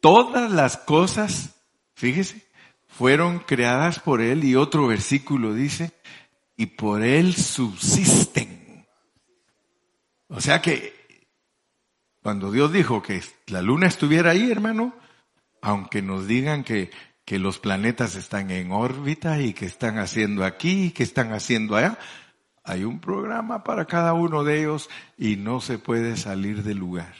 [0.00, 1.54] Todas las cosas,
[1.94, 2.42] fíjese,
[2.88, 5.92] fueron creadas por Él y otro versículo dice,
[6.56, 8.86] y por Él subsisten.
[10.28, 11.28] O sea que
[12.22, 14.94] cuando Dios dijo que la luna estuviera ahí, hermano,
[15.60, 16.90] aunque nos digan que,
[17.30, 21.76] que los planetas están en órbita y que están haciendo aquí y que están haciendo
[21.76, 21.96] allá,
[22.64, 27.14] hay un programa para cada uno de ellos y no se puede salir del lugar.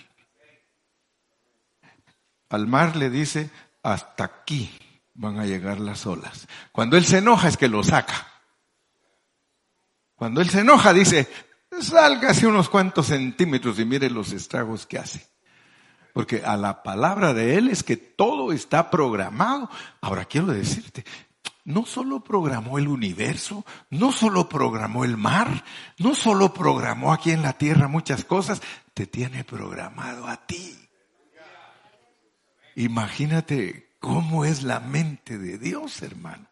[2.48, 3.52] Al mar le dice,
[3.84, 4.76] hasta aquí
[5.14, 6.48] van a llegar las olas.
[6.72, 8.26] Cuando él se enoja es que lo saca.
[10.16, 11.28] Cuando él se enoja dice,
[11.70, 15.29] hacia unos cuantos centímetros y mire los estragos que hace.
[16.12, 19.70] Porque a la palabra de él es que todo está programado.
[20.00, 21.04] Ahora quiero decirte,
[21.64, 25.64] no solo programó el universo, no solo programó el mar,
[25.98, 28.60] no solo programó aquí en la tierra muchas cosas,
[28.94, 30.76] te tiene programado a ti.
[32.76, 36.48] Imagínate cómo es la mente de Dios, hermano.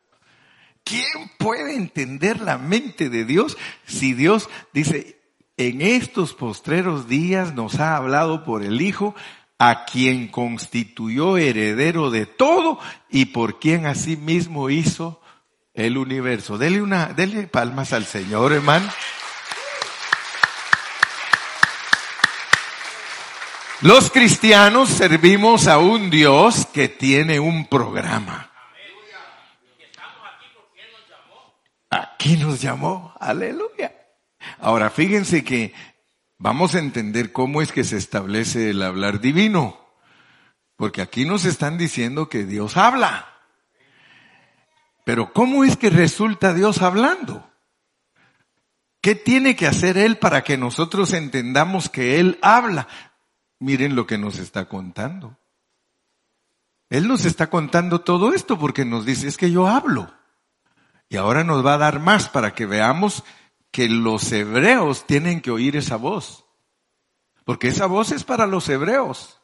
[0.85, 5.21] ¿Quién puede entender la mente de Dios si Dios dice,
[5.59, 9.15] en estos postreros días nos ha hablado por el Hijo,
[9.59, 12.79] a quien constituyó heredero de todo
[13.09, 15.21] y por quien asimismo hizo
[15.75, 16.59] el universo.
[16.59, 18.89] Dele una, dele palmas al Señor, hermano.
[23.81, 28.51] Los cristianos servimos a un Dios que tiene un programa.
[31.91, 33.95] Aquí nos llamó, aleluya.
[34.61, 35.73] Ahora fíjense que
[36.39, 39.79] vamos a entender cómo es que se establece el hablar divino.
[40.77, 43.27] Porque aquí nos están diciendo que Dios habla.
[45.05, 47.51] Pero ¿cómo es que resulta Dios hablando?
[49.01, 52.89] ¿Qué tiene que hacer Él para que nosotros entendamos que Él habla?
[53.59, 55.37] Miren lo que nos está contando.
[56.91, 60.13] Él nos está contando todo esto porque nos dice, es que yo hablo.
[61.09, 63.25] Y ahora nos va a dar más para que veamos
[63.71, 66.45] que los hebreos tienen que oír esa voz.
[67.45, 69.41] Porque esa voz es para los hebreos.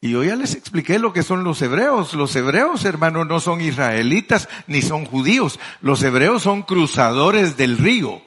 [0.00, 2.12] Y yo ya les expliqué lo que son los hebreos.
[2.12, 5.58] Los hebreos, hermanos, no son israelitas ni son judíos.
[5.80, 8.20] Los hebreos son cruzadores del río.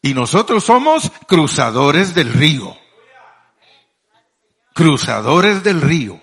[0.00, 2.74] Y nosotros somos cruzadores del río.
[4.72, 6.20] Cruzadores del río.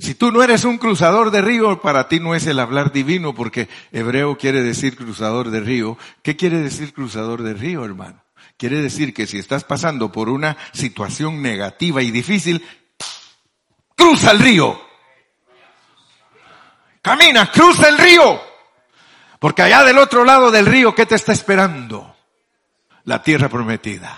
[0.00, 3.34] Si tú no eres un cruzador de río, para ti no es el hablar divino,
[3.34, 5.98] porque hebreo quiere decir cruzador de río.
[6.22, 8.22] ¿Qué quiere decir cruzador de río, hermano?
[8.56, 12.64] Quiere decir que si estás pasando por una situación negativa y difícil,
[13.96, 14.80] cruza el río.
[17.02, 18.40] Camina, cruza el río.
[19.40, 22.16] Porque allá del otro lado del río, ¿qué te está esperando?
[23.04, 24.16] La tierra prometida.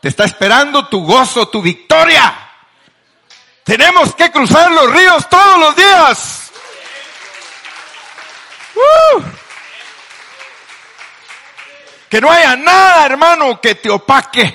[0.00, 2.47] Te está esperando tu gozo, tu victoria.
[3.68, 6.50] Tenemos que cruzar los ríos todos los días.
[8.74, 9.22] Uh.
[12.08, 14.54] Que no haya nada, hermano, que te opaque.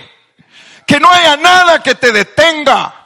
[0.88, 3.05] Que no haya nada que te detenga.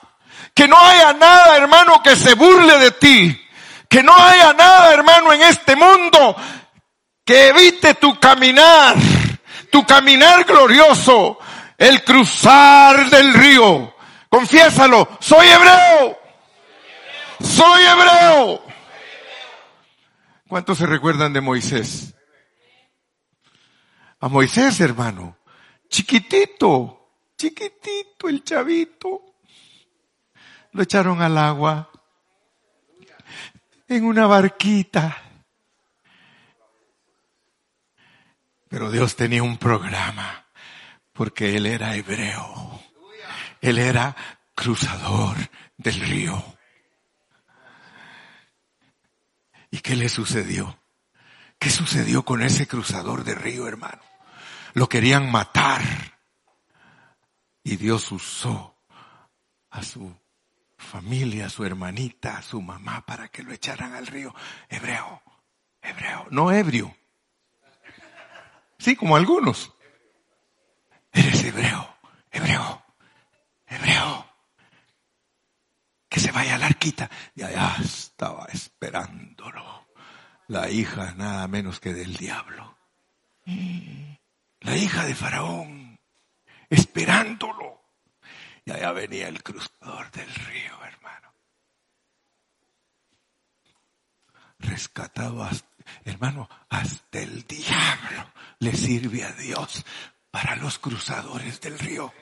[0.54, 3.48] Que no haya nada, hermano, que se burle de ti.
[3.90, 6.38] Que no haya nada, hermano, en este mundo
[7.26, 8.96] que evite tu caminar.
[9.70, 11.38] Tu caminar glorioso.
[11.78, 13.97] El cruzar del río.
[14.38, 16.16] Confiésalo, soy hebreo.
[17.40, 18.64] Soy hebreo.
[20.48, 22.14] ¿Cuántos se recuerdan de Moisés?
[24.20, 25.40] A Moisés, hermano,
[25.90, 29.38] chiquitito, chiquitito el chavito.
[30.74, 31.90] Lo echaron al agua
[33.88, 35.18] en una barquita.
[38.70, 40.46] Pero Dios tenía un programa
[41.12, 42.77] porque él era hebreo.
[43.62, 44.16] Él era
[44.56, 45.38] cruzador
[45.78, 46.44] del río.
[49.70, 50.80] ¿Y qué le sucedió?
[51.60, 54.02] ¿Qué sucedió con ese cruzador de río, hermano?
[54.74, 55.82] Lo querían matar.
[57.64, 58.78] Y Dios usó
[59.72, 60.16] a su
[60.78, 64.34] familia, a su hermanita, a su mamá para que lo echaran al río.
[64.70, 65.22] Hebreo,
[65.82, 66.96] hebreo, no ebrio.
[68.80, 69.74] Sí, como algunos.
[71.12, 71.98] Eres hebreo,
[72.32, 72.77] hebreo
[73.78, 74.28] hebreo,
[76.10, 77.10] que se vaya a la arquita.
[77.36, 79.88] Y allá estaba esperándolo
[80.48, 82.78] la hija nada menos que del diablo.
[84.62, 86.00] La hija de Faraón,
[86.70, 87.82] esperándolo.
[88.66, 91.34] Y allá venía el cruzador del río, hermano.
[94.60, 95.48] Rescatado,
[96.04, 99.86] hermano, hasta el diablo le sirve a Dios
[100.32, 102.14] para los cruzadores del río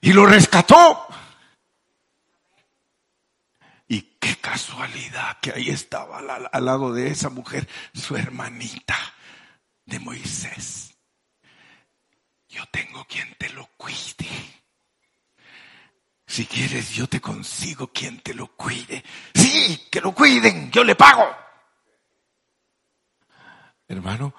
[0.00, 1.06] y lo rescató.
[3.86, 8.96] Y qué casualidad que ahí estaba al, lado de esa mujer, su hermanita
[9.86, 10.94] de Moisés.
[12.48, 14.28] Yo tengo quien te lo cuide.
[16.26, 19.02] Si quieres, yo te consigo quien te lo cuide.
[19.34, 21.24] Sí, que lo cuiden, yo le pago.
[23.88, 24.34] Hermano,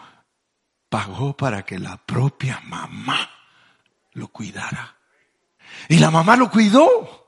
[0.88, 3.30] pagó para que la propia mamá
[4.14, 4.99] lo cuidara.
[5.88, 7.20] Y la mamá lo cuidó.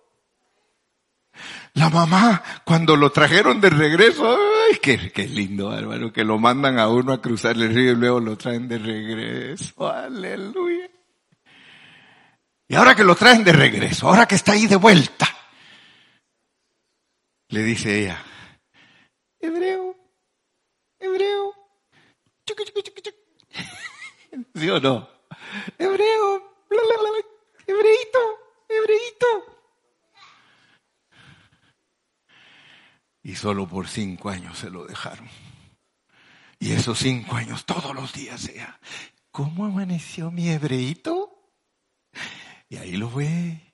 [1.73, 6.77] La mamá, cuando lo trajeron de regreso, ay, qué, qué lindo, hermano, que lo mandan
[6.77, 9.87] a uno a cruzar el río y luego lo traen de regreso.
[9.87, 10.89] Aleluya.
[12.67, 15.27] Y ahora que lo traen de regreso, ahora que está ahí de vuelta,
[17.49, 18.23] le dice ella,
[19.39, 19.95] hebreo,
[20.99, 21.53] hebreo,
[24.55, 25.09] ¿sí o no?
[25.77, 26.39] Hebreo,
[26.69, 27.09] bla, bla, bla,
[27.67, 28.19] hebreito,
[28.67, 29.61] hebreito.
[33.23, 35.29] Y solo por cinco años se lo dejaron.
[36.59, 38.79] Y esos cinco años todos los días sea,
[39.31, 41.51] ¿cómo amaneció mi hebreito?
[42.69, 43.73] Y ahí lo ve.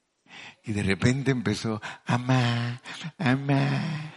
[0.64, 2.82] Y de repente empezó, amá,
[3.18, 4.14] amá,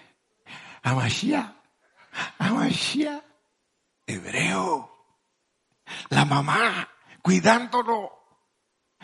[0.82, 1.56] amashia,
[2.38, 3.24] amashia,
[4.06, 4.90] hebreo.
[6.08, 6.88] La mamá
[7.22, 8.19] cuidándolo.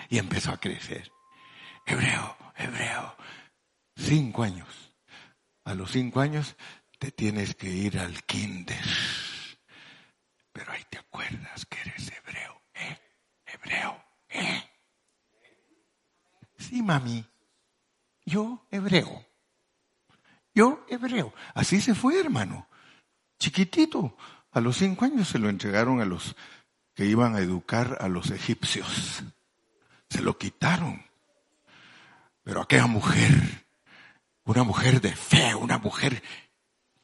[0.08, 1.10] Y empezó a crecer.
[1.86, 3.16] Hebreo, hebreo.
[3.96, 4.68] Cinco años.
[5.64, 6.56] A los cinco años
[6.98, 8.84] te tienes que ir al kinder.
[10.52, 12.62] Pero ahí te acuerdas que eres hebreo.
[12.74, 12.98] ¿Eh?
[13.46, 14.04] Hebreo.
[14.28, 14.70] ¿Eh?
[16.58, 17.24] Sí, mami.
[18.24, 19.24] Yo hebreo.
[20.54, 21.34] Yo hebreo.
[21.54, 22.68] Así se fue, hermano.
[23.38, 24.16] Chiquitito.
[24.52, 26.34] A los cinco años se lo entregaron a los
[26.94, 29.22] que iban a educar a los egipcios.
[30.08, 31.04] Se lo quitaron.
[32.42, 33.66] Pero aquella mujer,
[34.44, 36.22] una mujer de fe, una mujer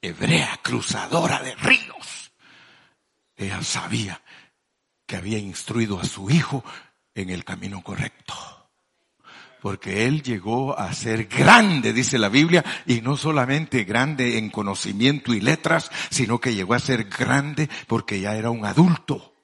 [0.00, 2.32] hebrea, cruzadora de ríos.
[3.36, 4.22] Ella sabía
[5.06, 6.64] que había instruido a su hijo
[7.14, 8.34] en el camino correcto.
[9.60, 15.32] Porque él llegó a ser grande, dice la Biblia, y no solamente grande en conocimiento
[15.32, 19.34] y letras, sino que llegó a ser grande porque ya era un adulto.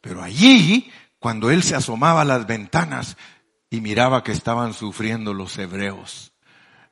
[0.00, 0.90] Pero allí,
[1.22, 3.16] cuando él se asomaba a las ventanas
[3.70, 6.32] y miraba que estaban sufriendo los hebreos,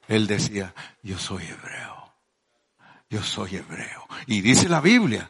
[0.06, 0.72] él decía,
[1.02, 2.14] yo soy hebreo,
[3.10, 4.06] yo soy hebreo.
[4.26, 5.28] Y dice la Biblia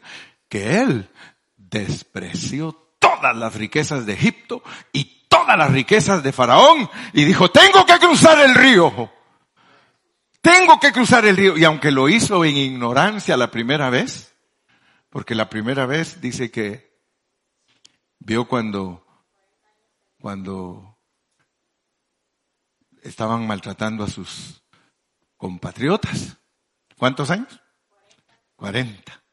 [0.51, 1.09] que él
[1.57, 7.87] despreció todas las riquezas de Egipto y todas las riquezas de Faraón y dijo, tengo
[7.87, 9.11] que cruzar el río.
[10.43, 11.57] Tengo que cruzar el río.
[11.57, 14.35] Y aunque lo hizo en ignorancia la primera vez,
[15.09, 16.90] porque la primera vez dice que
[18.21, 19.05] vio cuando,
[20.21, 20.99] cuando
[23.03, 24.63] estaban maltratando a sus
[25.37, 26.39] compatriotas.
[26.97, 27.61] ¿Cuántos años?
[28.55, 29.25] Cuarenta.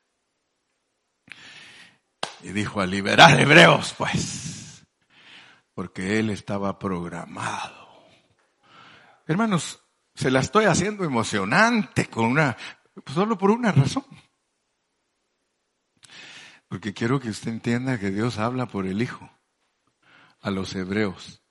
[2.42, 4.86] Y dijo a liberar hebreos, pues,
[5.74, 8.06] porque él estaba programado.
[9.26, 9.84] Hermanos,
[10.16, 12.56] se la estoy haciendo emocionante con una,
[13.14, 14.06] solo por una razón.
[16.68, 19.30] Porque quiero que usted entienda que Dios habla por el Hijo
[20.42, 21.42] a los hebreos.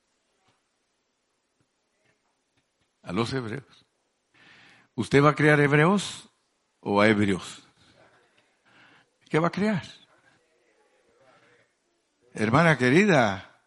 [3.03, 3.87] A los hebreos.
[4.95, 6.31] ¿Usted va a crear hebreos
[6.81, 7.67] o a hebreos?
[9.29, 9.83] ¿Qué va a crear?
[12.33, 13.62] Hermana querida,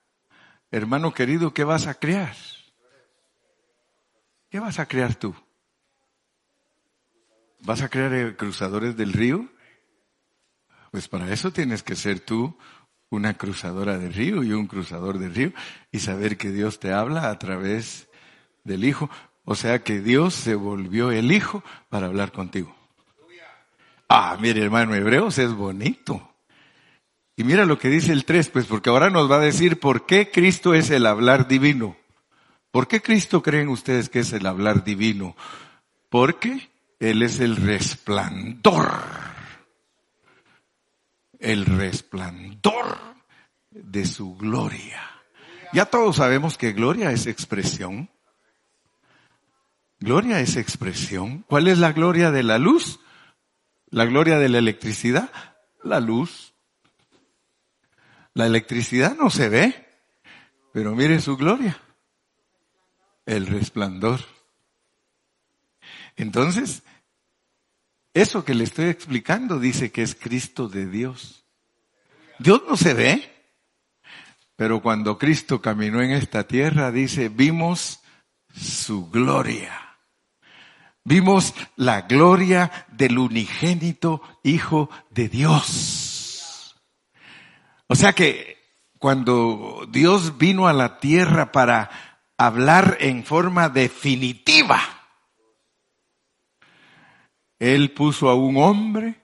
[0.71, 2.35] hermano querido, ¿qué vas a crear?
[4.49, 5.35] ¿Qué vas a crear tú?
[7.61, 9.49] ¿Vas a crear cruzadores del río?
[10.91, 12.57] Pues para eso tienes que ser tú
[13.09, 15.51] una cruzadora del río y un cruzador del río
[15.91, 18.07] y saber que Dios te habla a través
[18.63, 19.09] del Hijo.
[19.45, 22.75] O sea que Dios se volvió el Hijo para hablar contigo.
[24.07, 26.29] Ah, mire hermano, Hebreos es bonito.
[27.35, 30.05] Y mira lo que dice el 3, pues porque ahora nos va a decir por
[30.05, 31.95] qué Cristo es el hablar divino.
[32.71, 35.35] ¿Por qué Cristo creen ustedes que es el hablar divino?
[36.09, 36.69] Porque
[36.99, 38.91] Él es el resplandor.
[41.39, 42.97] El resplandor
[43.71, 45.01] de su gloria.
[45.73, 48.09] Ya todos sabemos que gloria es expresión.
[49.99, 51.43] Gloria es expresión.
[51.47, 52.99] ¿Cuál es la gloria de la luz?
[53.89, 55.31] La gloria de la electricidad.
[55.83, 56.53] La luz.
[58.33, 59.87] La electricidad no se ve,
[60.71, 61.81] pero mire su gloria,
[63.25, 64.21] el resplandor.
[66.15, 66.83] Entonces,
[68.21, 71.45] eso que le estoy explicando dice que es Cristo de Dios.
[72.39, 73.29] Dios no se ve,
[74.55, 78.01] pero cuando Cristo caminó en esta tierra, dice, vimos
[78.53, 79.97] su gloria.
[81.03, 86.75] Vimos la gloria del unigénito Hijo de Dios.
[87.87, 88.57] O sea que
[88.97, 91.89] cuando Dios vino a la tierra para
[92.37, 94.98] hablar en forma definitiva,
[97.59, 99.21] Él puso a un hombre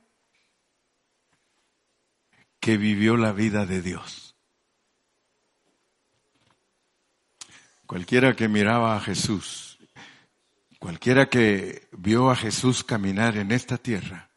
[2.59, 4.35] que vivió la vida de Dios.
[7.85, 9.77] Cualquiera que miraba a Jesús,
[10.79, 14.31] cualquiera que vio a Jesús caminar en esta tierra,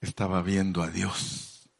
[0.00, 1.70] estaba viendo a Dios.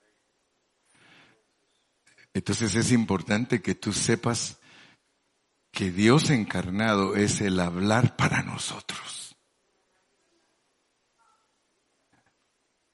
[2.32, 4.58] Entonces es importante que tú sepas
[5.70, 9.35] que Dios encarnado es el hablar para nosotros.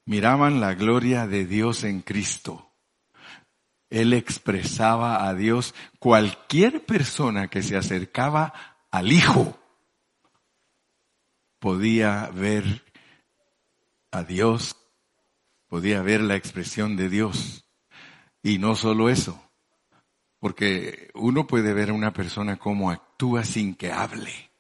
[0.05, 2.72] Miraban la gloria de Dios en Cristo.
[3.90, 5.74] Él expresaba a Dios.
[5.98, 8.53] Cualquier persona que se acercaba
[8.90, 9.59] al Hijo
[11.59, 12.84] podía ver
[14.11, 14.76] a Dios,
[15.68, 17.64] podía ver la expresión de Dios.
[18.42, 19.40] Y no solo eso,
[20.40, 24.51] porque uno puede ver a una persona cómo actúa sin que hable.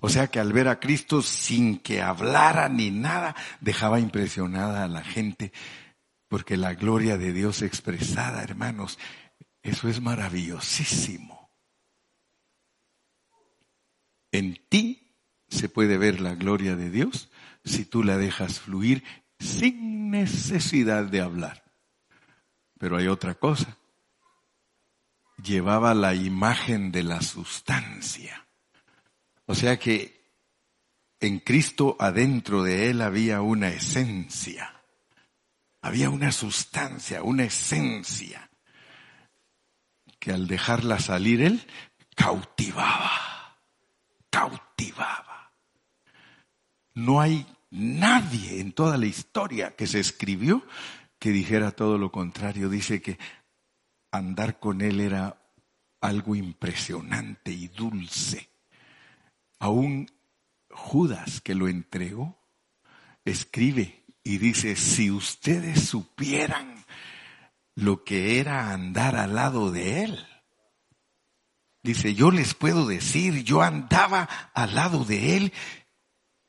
[0.00, 4.88] O sea que al ver a Cristo sin que hablara ni nada, dejaba impresionada a
[4.88, 5.52] la gente,
[6.28, 8.98] porque la gloria de Dios expresada, hermanos,
[9.62, 11.50] eso es maravillosísimo.
[14.30, 15.16] En ti
[15.48, 17.30] se puede ver la gloria de Dios
[17.64, 19.02] si tú la dejas fluir
[19.38, 21.64] sin necesidad de hablar.
[22.78, 23.78] Pero hay otra cosa.
[25.42, 28.47] Llevaba la imagen de la sustancia.
[29.48, 30.18] O sea que
[31.20, 34.74] en Cristo adentro de él había una esencia.
[35.80, 38.50] Había una sustancia, una esencia
[40.18, 41.66] que al dejarla salir él
[42.14, 43.56] cautivaba,
[44.28, 45.52] cautivaba.
[46.92, 50.62] No hay nadie en toda la historia que se escribió
[51.18, 52.68] que dijera todo lo contrario.
[52.68, 53.18] Dice que
[54.10, 55.40] andar con él era
[56.02, 58.47] algo impresionante y dulce.
[59.58, 60.10] Aún
[60.70, 62.38] Judas que lo entregó,
[63.24, 66.84] escribe y dice, si ustedes supieran
[67.74, 70.26] lo que era andar al lado de él.
[71.82, 75.52] Dice, yo les puedo decir, yo andaba al lado de él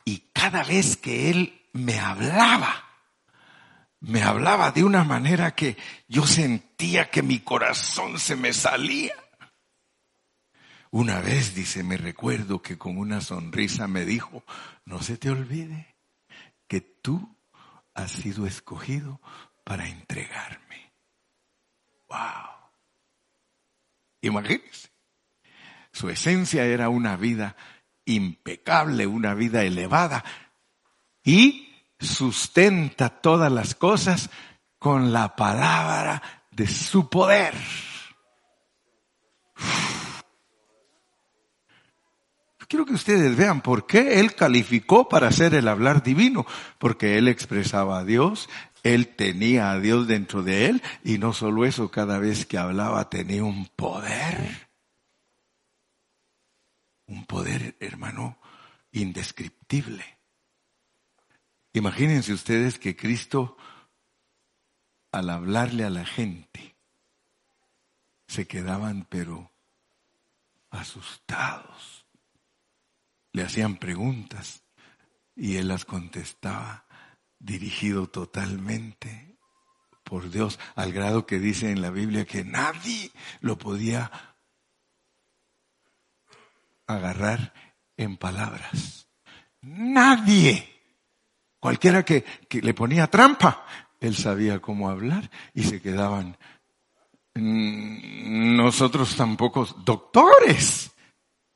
[0.05, 2.83] y cada vez que él me hablaba,
[3.99, 9.13] me hablaba de una manera que yo sentía que mi corazón se me salía.
[10.91, 14.43] Una vez, dice, me recuerdo que con una sonrisa me dijo,
[14.85, 15.95] no se te olvide
[16.67, 17.37] que tú
[17.93, 19.21] has sido escogido
[19.63, 20.93] para entregarme.
[22.07, 22.49] Wow.
[24.21, 24.89] Imagínense.
[25.91, 27.55] Su esencia era una vida
[28.05, 30.23] impecable, una vida elevada
[31.23, 31.69] y
[31.99, 34.29] sustenta todas las cosas
[34.79, 37.53] con la palabra de su poder.
[42.69, 46.45] Quiero que ustedes vean por qué él calificó para hacer el hablar divino,
[46.77, 48.47] porque él expresaba a Dios,
[48.83, 53.09] él tenía a Dios dentro de él y no solo eso, cada vez que hablaba
[53.09, 54.69] tenía un poder.
[57.07, 58.37] Un poder, hermano,
[58.91, 60.05] indescriptible.
[61.73, 63.57] Imagínense ustedes que Cristo,
[65.11, 66.75] al hablarle a la gente,
[68.27, 69.51] se quedaban pero
[70.69, 71.98] asustados
[73.31, 74.63] le hacían preguntas
[75.35, 76.85] y él las contestaba
[77.39, 79.37] dirigido totalmente
[80.03, 83.11] por Dios, al grado que dice en la Biblia que nadie
[83.41, 84.11] lo podía
[86.87, 87.53] agarrar
[87.95, 89.07] en palabras.
[89.61, 90.67] Nadie.
[91.59, 93.65] Cualquiera que, que le ponía trampa,
[93.99, 96.37] él sabía cómo hablar y se quedaban
[97.35, 100.91] mm, nosotros tampoco doctores,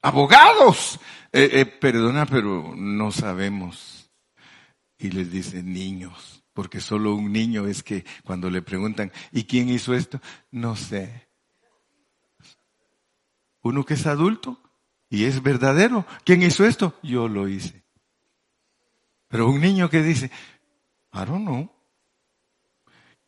[0.04, 1.00] abogados,
[1.32, 4.12] eh, eh, perdona, pero no sabemos.
[5.00, 9.70] Y les dice niños, porque solo un niño es que cuando le preguntan, ¿y quién
[9.70, 10.22] hizo esto?
[10.52, 11.28] No sé.
[13.62, 14.62] Uno que es adulto
[15.10, 17.00] y es verdadero, ¿quién hizo esto?
[17.02, 17.84] Yo lo hice.
[19.30, 20.30] Pero un niño que dice,
[21.14, 21.72] I don't know.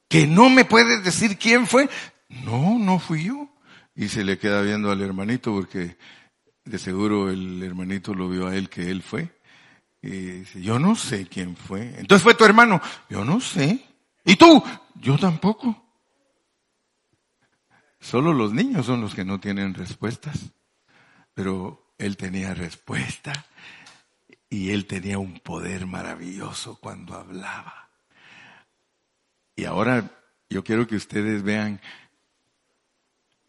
[0.08, 1.90] Que no me puedes decir quién fue.
[2.30, 3.50] No, no fui yo.
[3.96, 5.98] Y se le queda viendo al hermanito porque
[6.66, 9.40] de seguro el hermanito lo vio a él que él fue.
[10.02, 11.94] Y dice, yo no sé quién fue.
[11.98, 12.82] Entonces fue tu hermano.
[13.10, 13.86] Yo no sé.
[14.24, 14.64] ¿Y tú?
[14.96, 15.84] Yo tampoco.
[18.00, 20.52] Solo los niños son los que no tienen respuestas.
[21.34, 23.46] Pero él tenía respuesta
[24.50, 27.90] y él tenía un poder maravilloso cuando hablaba.
[29.56, 30.12] Y ahora
[30.50, 31.82] yo quiero que ustedes vean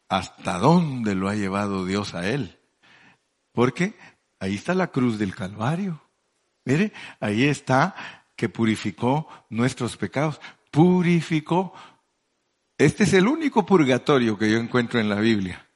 [0.08, 2.58] hasta dónde lo ha llevado Dios a él.
[3.56, 3.94] Porque
[4.38, 5.98] ahí está la cruz del Calvario.
[6.66, 10.42] Mire, ahí está que purificó nuestros pecados.
[10.70, 11.72] Purificó.
[12.76, 15.66] Este es el único purgatorio que yo encuentro en la Biblia.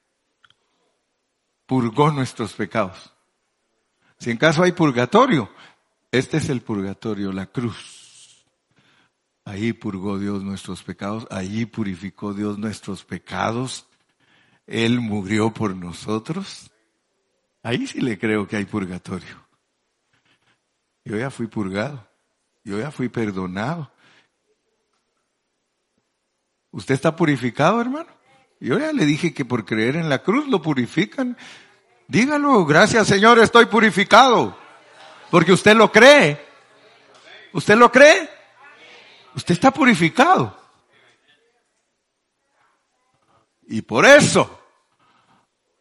[1.64, 3.14] Purgó nuestros pecados.
[4.18, 5.48] Si en caso hay purgatorio,
[6.12, 8.44] este es el purgatorio, la cruz.
[9.46, 13.86] Ahí purgó Dios nuestros pecados, allí purificó Dios nuestros pecados.
[14.66, 16.69] Él murió por nosotros.
[17.62, 19.46] Ahí sí le creo que hay purgatorio.
[21.04, 22.06] Yo ya fui purgado.
[22.64, 23.90] Yo ya fui perdonado.
[26.70, 28.08] ¿Usted está purificado, hermano?
[28.60, 31.36] Yo ya le dije que por creer en la cruz lo purifican.
[32.06, 34.56] Dígalo, gracias Señor, estoy purificado.
[35.30, 36.46] Porque usted lo cree.
[37.52, 38.28] ¿Usted lo cree?
[39.34, 40.56] Usted está purificado.
[43.66, 44.60] Y por eso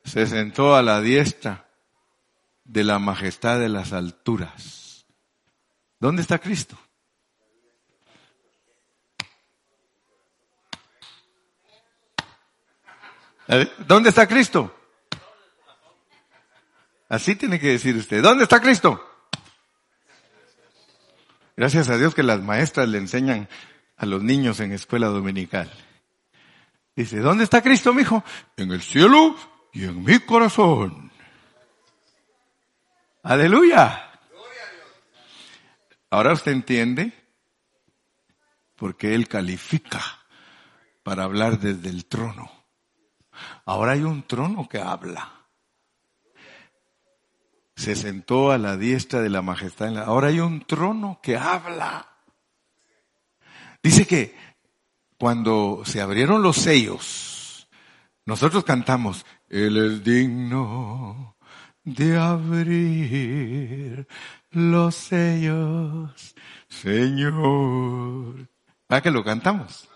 [0.03, 1.68] se sentó a la diestra
[2.69, 5.07] de la majestad de las alturas.
[5.99, 6.77] ¿Dónde está Cristo?
[13.87, 14.75] ¿Dónde está Cristo?
[17.09, 18.21] Así tiene que decir usted.
[18.21, 19.03] ¿Dónde está Cristo?
[21.57, 23.49] Gracias a Dios que las maestras le enseñan
[23.97, 25.71] a los niños en escuela dominical.
[26.95, 28.23] Dice, ¿dónde está Cristo, mi hijo?
[28.57, 29.35] En el cielo
[29.73, 31.11] y en mi corazón.
[33.29, 34.09] Aleluya.
[36.09, 37.13] Ahora usted entiende
[38.75, 40.01] por qué Él califica
[41.03, 42.51] para hablar desde el trono.
[43.65, 45.45] Ahora hay un trono que habla.
[47.75, 49.95] se sentó a la diestra de la majestad.
[49.99, 52.09] Ahora hay un trono que habla.
[53.83, 54.35] Dice que
[55.19, 57.69] cuando se abrieron los sellos,
[58.25, 61.37] nosotros cantamos, Él es digno
[61.95, 64.07] de abrir
[64.51, 66.35] los sellos,
[66.67, 68.47] Señor.
[68.87, 69.89] ¿Para que lo cantamos?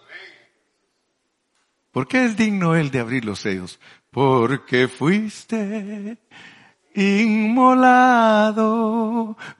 [1.91, 3.79] ¿Por qué es digno Él de abrir los sellos?
[4.09, 6.17] Porque fuiste
[6.95, 8.45] inmolado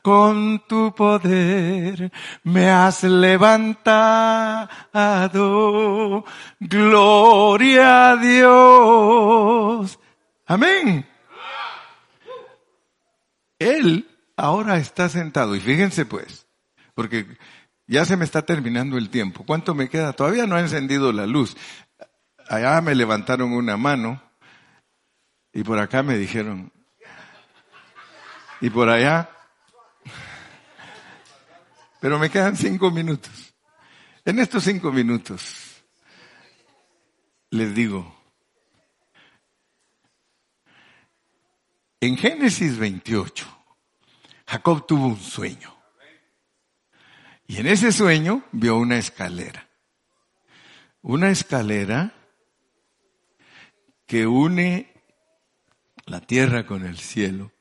[0.02, 2.12] con tu poder,
[2.44, 4.66] me has levantado.
[6.60, 10.00] Gloria a Dios.
[10.46, 11.13] Amén.
[13.72, 16.48] Él ahora está sentado y fíjense pues,
[16.96, 17.38] porque
[17.88, 19.46] ya se me está terminando el tiempo.
[19.46, 20.14] ¿Cuánto me queda?
[20.14, 21.56] Todavía no ha encendido la luz.
[22.48, 24.22] Allá me levantaron una mano
[25.54, 26.72] y por acá me dijeron,
[28.60, 29.30] y por allá.
[32.00, 33.54] Pero me quedan cinco minutos.
[34.26, 35.84] En estos cinco minutos
[37.50, 38.23] les digo,
[42.06, 43.46] en Génesis 28,
[44.46, 45.74] Jacob tuvo un sueño.
[47.48, 49.70] Y en ese sueño vio una escalera.
[51.02, 52.14] Una escalera
[54.06, 54.94] que une
[56.06, 57.54] la tierra con el cielo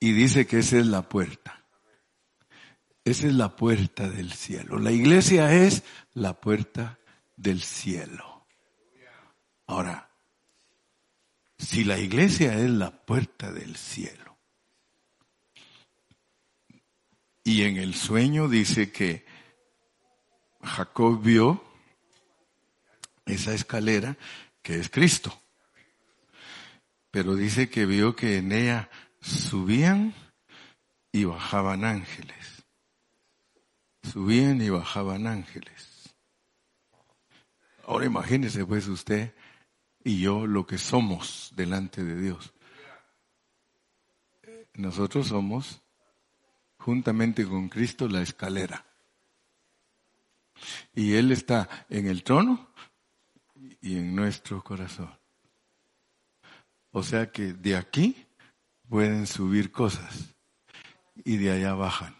[0.00, 1.64] y dice que esa es la puerta.
[3.04, 4.80] Esa es la puerta del cielo.
[4.80, 6.98] La iglesia es la puerta
[7.36, 8.44] del cielo.
[9.66, 10.07] Ahora,
[11.58, 14.38] si la iglesia es la puerta del cielo,
[17.44, 19.24] y en el sueño dice que
[20.62, 21.64] Jacob vio
[23.24, 24.16] esa escalera
[24.62, 25.40] que es Cristo,
[27.10, 28.90] pero dice que vio que en ella
[29.20, 30.14] subían
[31.10, 32.64] y bajaban ángeles.
[34.02, 36.14] Subían y bajaban ángeles.
[37.86, 39.34] Ahora imagínese pues usted
[40.08, 42.54] y yo lo que somos delante de Dios.
[44.72, 45.82] Nosotros somos,
[46.78, 48.86] juntamente con Cristo, la escalera.
[50.94, 52.70] Y Él está en el trono
[53.82, 55.12] y en nuestro corazón.
[56.90, 58.16] O sea que de aquí
[58.88, 60.34] pueden subir cosas
[61.22, 62.16] y de allá bajan.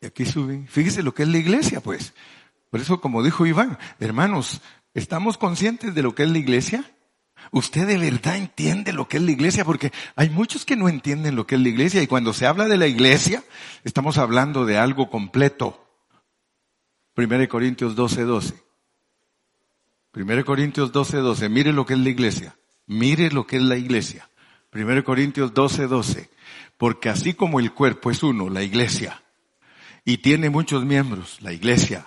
[0.00, 0.66] Y aquí suben.
[0.66, 2.14] Fíjese lo que es la iglesia, pues.
[2.70, 4.62] Por eso, como dijo Iván, hermanos,
[4.94, 6.90] ¿estamos conscientes de lo que es la iglesia?
[7.50, 9.64] ¿Usted de verdad entiende lo que es la iglesia?
[9.64, 12.66] Porque hay muchos que no entienden lo que es la iglesia y cuando se habla
[12.66, 13.44] de la iglesia,
[13.84, 15.86] estamos hablando de algo completo.
[17.16, 18.62] 1 Corintios 12, 12.
[20.14, 21.48] 1 Corintios 12, 12.
[21.48, 22.56] Mire lo que es la iglesia.
[22.86, 24.28] Mire lo que es la iglesia.
[24.72, 26.30] 1 Corintios 12, 12.
[26.76, 29.22] Porque así como el cuerpo es uno, la iglesia,
[30.04, 32.06] y tiene muchos miembros, la iglesia,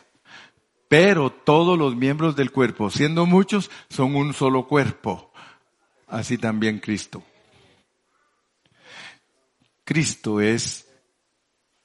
[0.87, 5.31] pero todos los miembros del cuerpo, siendo muchos, son un solo cuerpo.
[6.07, 7.23] Así también Cristo.
[9.83, 10.87] Cristo es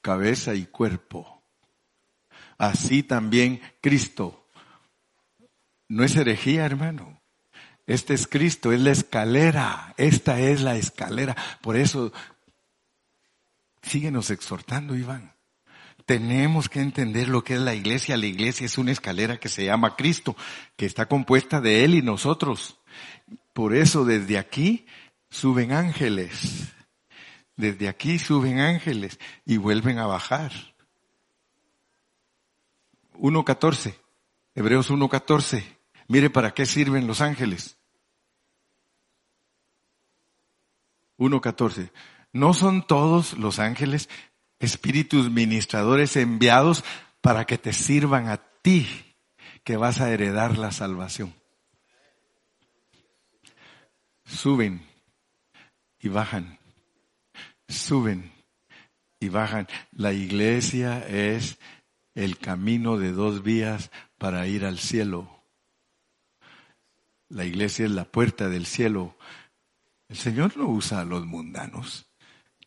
[0.01, 1.43] cabeza y cuerpo.
[2.57, 4.47] Así también Cristo.
[5.89, 7.21] No es herejía, hermano.
[7.85, 9.93] Este es Cristo, es la escalera.
[9.97, 11.35] Esta es la escalera.
[11.61, 12.13] Por eso,
[13.81, 15.32] síguenos exhortando, Iván.
[16.05, 18.17] Tenemos que entender lo que es la iglesia.
[18.17, 20.35] La iglesia es una escalera que se llama Cristo,
[20.75, 22.77] que está compuesta de Él y nosotros.
[23.53, 24.85] Por eso desde aquí
[25.29, 26.73] suben ángeles.
[27.55, 30.51] Desde aquí suben ángeles y vuelven a bajar.
[33.13, 33.95] 1.14.
[34.55, 35.63] Hebreos 1.14.
[36.07, 37.77] Mire para qué sirven los ángeles.
[41.17, 41.91] 1.14.
[42.33, 44.09] ¿No son todos los ángeles
[44.63, 46.83] espíritus ministradores enviados
[47.21, 48.87] para que te sirvan a ti
[49.63, 51.33] que vas a heredar la salvación?
[54.25, 54.81] Suben
[55.99, 56.59] y bajan.
[57.67, 58.31] Suben
[59.19, 59.67] y bajan.
[59.91, 61.59] La iglesia es
[62.15, 65.43] el camino de dos vías para ir al cielo.
[67.27, 69.17] La iglesia es la puerta del cielo.
[70.07, 72.12] El Señor no usa a los mundanos.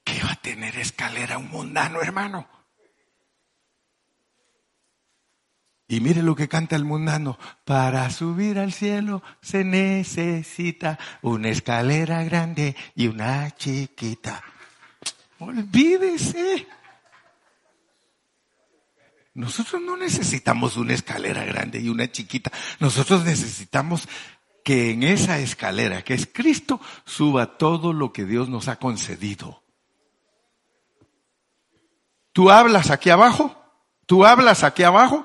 [0.07, 2.48] ¿Qué va a tener escalera un mundano, hermano?
[5.88, 7.36] Y mire lo que canta el mundano.
[7.64, 14.44] Para subir al cielo se necesita una escalera grande y una chiquita.
[15.40, 16.68] Olvídese.
[19.34, 22.52] Nosotros no necesitamos una escalera grande y una chiquita.
[22.78, 24.09] Nosotros necesitamos
[24.62, 29.65] que en esa escalera que es Cristo suba todo lo que Dios nos ha concedido.
[32.37, 33.57] Tú hablas aquí abajo,
[34.05, 35.24] tú hablas aquí abajo,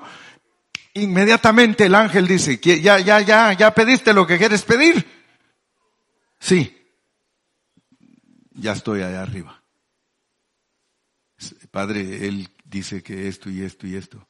[0.94, 5.06] inmediatamente el ángel dice, ya, ya, ya, ya pediste lo que quieres pedir.
[6.40, 6.74] Sí,
[8.52, 9.62] ya estoy allá arriba.
[11.70, 14.26] Padre, él dice que esto y esto y esto.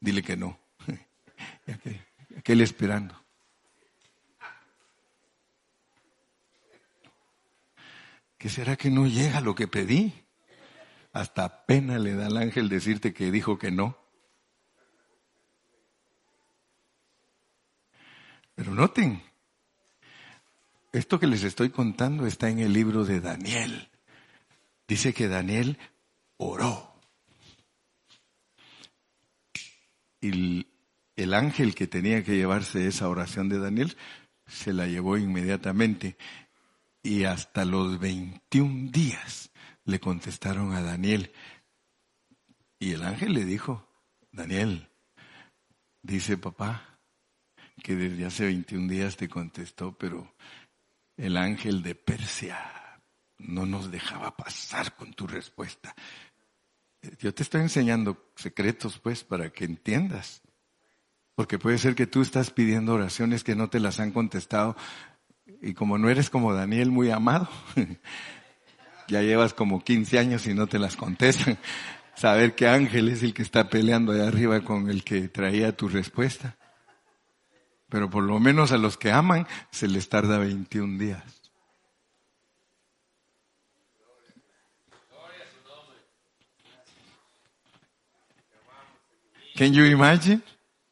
[0.00, 0.58] Dile que no.
[2.36, 3.14] Aquel esperando.
[8.36, 10.23] ¿Qué será que no llega lo que pedí?
[11.14, 13.96] Hasta pena le da al ángel decirte que dijo que no.
[18.56, 19.22] Pero noten,
[20.92, 23.90] esto que les estoy contando está en el libro de Daniel.
[24.88, 25.78] Dice que Daniel
[26.36, 27.00] oró.
[30.20, 30.66] Y
[31.14, 33.96] el ángel que tenía que llevarse esa oración de Daniel
[34.48, 36.16] se la llevó inmediatamente.
[37.04, 39.52] Y hasta los 21 días
[39.84, 41.32] le contestaron a Daniel.
[42.78, 43.88] Y el ángel le dijo,
[44.32, 44.88] Daniel,
[46.02, 47.00] dice papá,
[47.82, 50.34] que desde hace 21 días te contestó, pero
[51.16, 52.58] el ángel de Persia
[53.38, 55.94] no nos dejaba pasar con tu respuesta.
[57.18, 60.42] Yo te estoy enseñando secretos, pues, para que entiendas.
[61.34, 64.76] Porque puede ser que tú estás pidiendo oraciones que no te las han contestado
[65.60, 67.48] y como no eres como Daniel muy amado,
[69.08, 71.58] ya llevas como 15 años y no te las contestan.
[72.14, 75.88] Saber que ángel es el que está peleando allá arriba con el que traía tu
[75.88, 76.56] respuesta.
[77.88, 81.44] Pero por lo menos a los que aman se les tarda 21 días.
[89.56, 90.42] Can you imagine?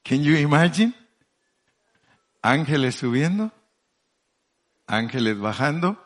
[0.04, 0.94] Can you imagine?
[2.42, 3.52] Ángeles subiendo,
[4.86, 6.00] ángeles bajando,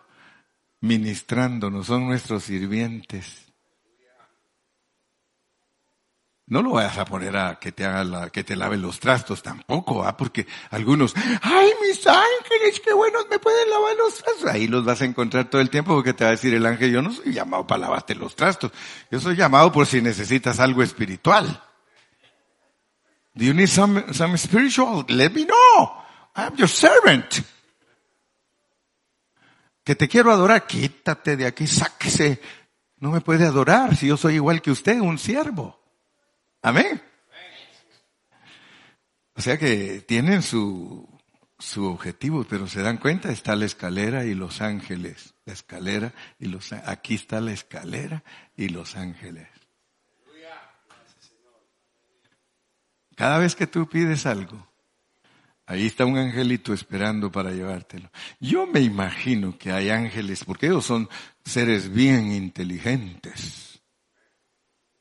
[0.80, 3.46] ministrándonos, son nuestros sirvientes.
[6.48, 9.42] No lo vayas a poner a que te haga la, que te lave los trastos
[9.42, 10.16] tampoco, ¿ah?
[10.16, 11.12] Porque algunos,
[11.42, 14.46] ay, mis ángeles, qué buenos me pueden lavar los trastos.
[14.46, 16.92] Ahí los vas a encontrar todo el tiempo porque te va a decir el ángel,
[16.92, 18.70] yo no soy llamado para lavarte los trastos.
[19.10, 21.64] Yo soy llamado por si necesitas algo espiritual.
[23.34, 25.04] Do you need some, some spiritual?
[25.08, 25.92] Let me know.
[26.36, 27.42] I'm your servant.
[29.86, 32.40] Que te quiero adorar, quítate de aquí, sáquese.
[32.96, 35.80] No me puede adorar si yo soy igual que usted, un siervo.
[36.60, 37.00] Amén.
[39.34, 41.08] O sea que tienen su,
[41.60, 45.34] su objetivo, pero se dan cuenta, está la escalera y los ángeles.
[45.44, 48.24] La escalera y los aquí está la escalera
[48.56, 49.46] y los ángeles.
[53.14, 54.66] Cada vez que tú pides algo,
[55.66, 58.10] ahí está un angelito esperando para llevártelo.
[58.40, 61.08] Yo me imagino que hay ángeles, porque ellos son
[61.44, 63.76] seres bien inteligentes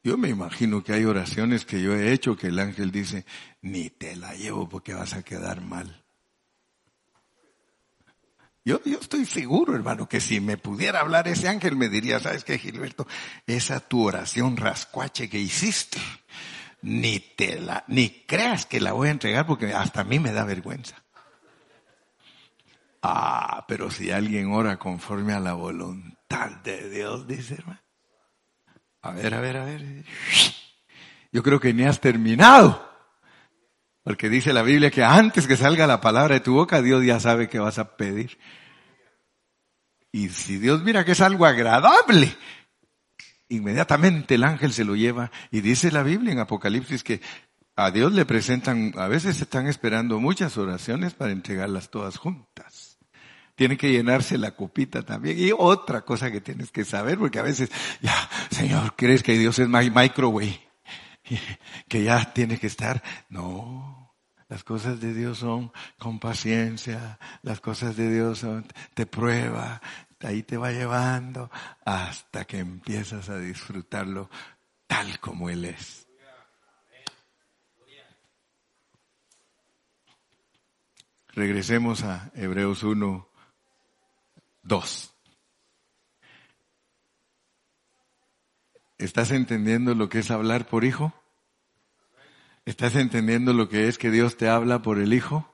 [0.05, 3.25] yo me imagino que hay oraciones que yo he hecho que el ángel dice,
[3.63, 6.03] ni te la llevo porque vas a quedar mal.
[8.63, 12.43] Yo, yo estoy seguro, hermano, que si me pudiera hablar ese ángel me diría, ¿sabes
[12.43, 13.07] qué, Gilberto?
[13.47, 15.97] Esa tu oración rascuache que hiciste,
[16.85, 20.31] ni te la, ni creas que la voy a entregar porque hasta a mí me
[20.31, 21.03] da vergüenza.
[23.01, 27.81] Ah, pero si alguien ora conforme a la voluntad de Dios, dice hermano.
[29.01, 30.05] A ver, a ver, a ver.
[31.31, 32.87] Yo creo que ni has terminado.
[34.03, 37.19] Porque dice la Biblia que antes que salga la palabra de tu boca, Dios ya
[37.19, 38.37] sabe que vas a pedir.
[40.11, 42.35] Y si Dios mira que es algo agradable,
[43.55, 45.31] inmediatamente el ángel se lo lleva.
[45.51, 47.21] Y dice la Biblia en Apocalipsis que
[47.75, 52.95] a Dios le presentan, a veces están esperando muchas oraciones para entregarlas todas juntas
[53.55, 55.39] tiene que llenarse la copita también.
[55.39, 58.13] Y otra cosa que tienes que saber, porque a veces, ya,
[58.51, 60.61] Señor, ¿crees que Dios es my microwave?
[61.87, 63.01] Que ya tiene que estar.
[63.29, 64.13] No,
[64.47, 69.81] las cosas de Dios son con paciencia, las cosas de Dios son, te prueba,
[70.21, 71.51] ahí te va llevando
[71.83, 74.29] hasta que empiezas a disfrutarlo
[74.87, 76.07] tal como Él es.
[81.29, 83.29] Regresemos a Hebreos 1,
[84.63, 85.13] Dos.
[88.97, 91.13] ¿Estás entendiendo lo que es hablar por hijo?
[92.63, 95.53] ¿Estás entendiendo lo que es que Dios te habla por el hijo?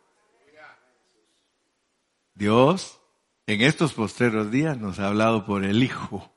[2.35, 3.00] Dios
[3.47, 6.33] en estos postreros días nos ha hablado por el hijo.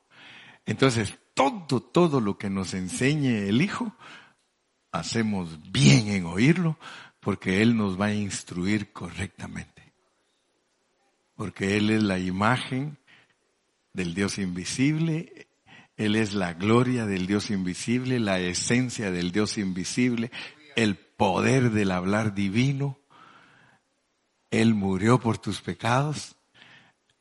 [0.65, 3.95] Entonces, todo, todo lo que nos enseñe el hijo,
[4.91, 6.77] hacemos bien en oírlo,
[7.19, 9.93] porque Él nos va a instruir correctamente.
[11.35, 12.97] Porque Él es la imagen
[13.93, 15.47] del Dios invisible,
[15.97, 20.31] Él es la gloria del Dios invisible, la esencia del Dios invisible,
[20.75, 22.99] el poder del hablar divino.
[24.51, 26.34] Él murió por tus pecados,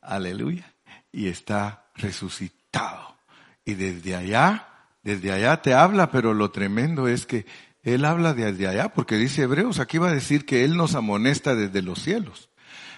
[0.04, 0.74] aleluya,
[1.12, 3.16] y está resucitado.
[3.64, 4.68] Y desde allá,
[5.02, 7.46] desde allá te habla, pero lo tremendo es que
[7.84, 11.54] él habla desde allá, porque dice Hebreos, aquí va a decir que Él nos amonesta
[11.54, 12.48] desde los cielos,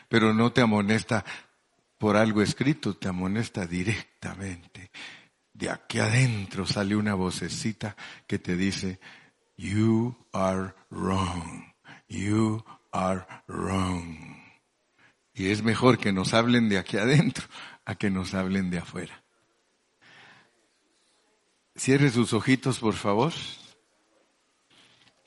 [0.08, 1.24] pero no te amonesta
[1.98, 4.92] por algo escrito, te amonesta directamente.
[5.52, 7.96] De aquí adentro sale una vocecita
[8.28, 9.00] que te dice,
[9.56, 11.64] you are wrong,
[12.08, 14.35] you are wrong.
[15.38, 17.46] Y es mejor que nos hablen de aquí adentro
[17.84, 19.22] a que nos hablen de afuera.
[21.76, 23.34] Cierre sus ojitos, por favor.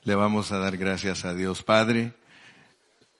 [0.02, 2.12] Le vamos a dar gracias a Dios Padre.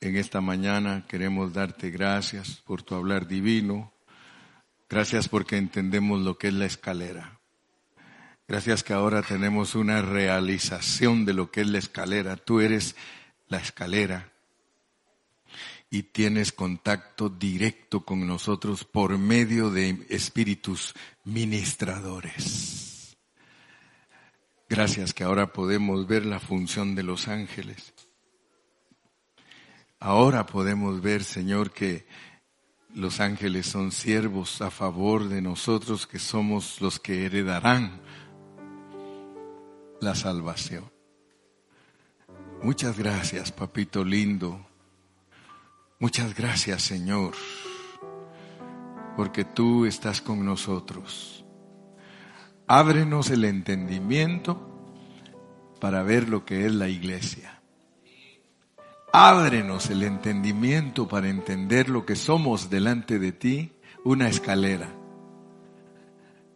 [0.01, 3.93] En esta mañana queremos darte gracias por tu hablar divino.
[4.89, 7.39] Gracias porque entendemos lo que es la escalera.
[8.49, 12.35] Gracias que ahora tenemos una realización de lo que es la escalera.
[12.35, 12.97] Tú eres
[13.47, 14.33] la escalera
[15.91, 23.17] y tienes contacto directo con nosotros por medio de espíritus ministradores.
[24.69, 27.93] Gracias que ahora podemos ver la función de los ángeles.
[29.99, 32.07] Ahora podemos ver, Señor, que
[32.95, 38.01] los ángeles son siervos a favor de nosotros que somos los que heredarán
[40.01, 40.91] la salvación.
[42.63, 44.70] Muchas gracias, papito lindo.
[46.03, 47.35] Muchas gracias, Señor,
[49.19, 51.45] porque tú estás con nosotros.
[52.67, 54.67] Ábrenos el entendimiento
[55.79, 57.61] para ver lo que es la iglesia.
[59.13, 63.73] Ábrenos el entendimiento para entender lo que somos delante de ti,
[64.03, 64.89] una escalera.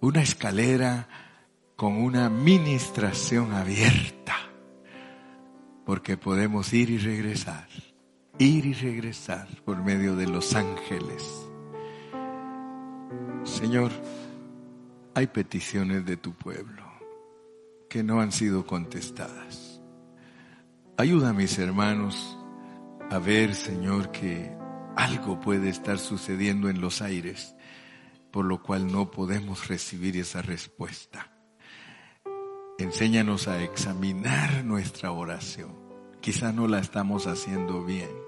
[0.01, 1.07] Una escalera
[1.77, 4.37] con una ministración abierta,
[5.85, 7.69] porque podemos ir y regresar,
[8.39, 11.49] ir y regresar por medio de los ángeles.
[13.45, 13.93] Señor,
[15.15, 16.83] hay peticiones de tu pueblo
[17.89, 19.81] que no han sido contestadas.
[20.97, 22.37] Ayuda a mis hermanos
[23.11, 24.51] a ver, Señor, que
[24.97, 27.55] algo puede estar sucediendo en los aires,
[28.33, 31.31] por lo cual no podemos recibir esa respuesta.
[32.79, 35.79] Enséñanos a examinar nuestra oración.
[36.21, 38.24] Quizá no la estamos haciendo bien.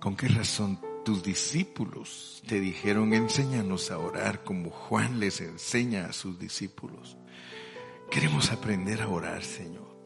[0.00, 6.12] ¿Con qué razón tus discípulos te dijeron, enséñanos a orar como Juan les enseña a
[6.12, 7.16] sus discípulos.
[8.10, 9.96] Queremos aprender a orar, Señor,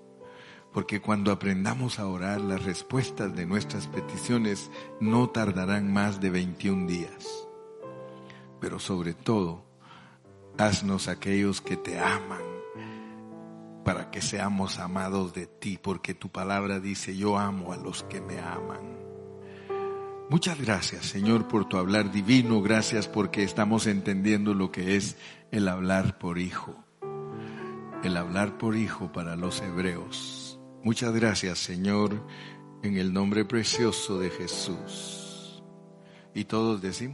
[0.72, 4.70] porque cuando aprendamos a orar, las respuestas de nuestras peticiones
[5.01, 7.49] no tardarán más de 21 días.
[8.61, 9.64] Pero sobre todo,
[10.59, 12.42] haznos aquellos que te aman,
[13.84, 18.20] para que seamos amados de ti, porque tu palabra dice, yo amo a los que
[18.20, 19.14] me aman.
[20.35, 22.61] Muchas gracias, Señor, por tu hablar divino.
[22.61, 25.16] Gracias porque estamos entendiendo lo que es
[25.53, 26.74] el hablar por hijo.
[28.03, 30.59] El hablar por hijo para los hebreos.
[30.82, 32.26] Muchas gracias, Señor,
[32.82, 35.62] en el nombre precioso de Jesús.
[36.35, 36.95] Y todos decimos.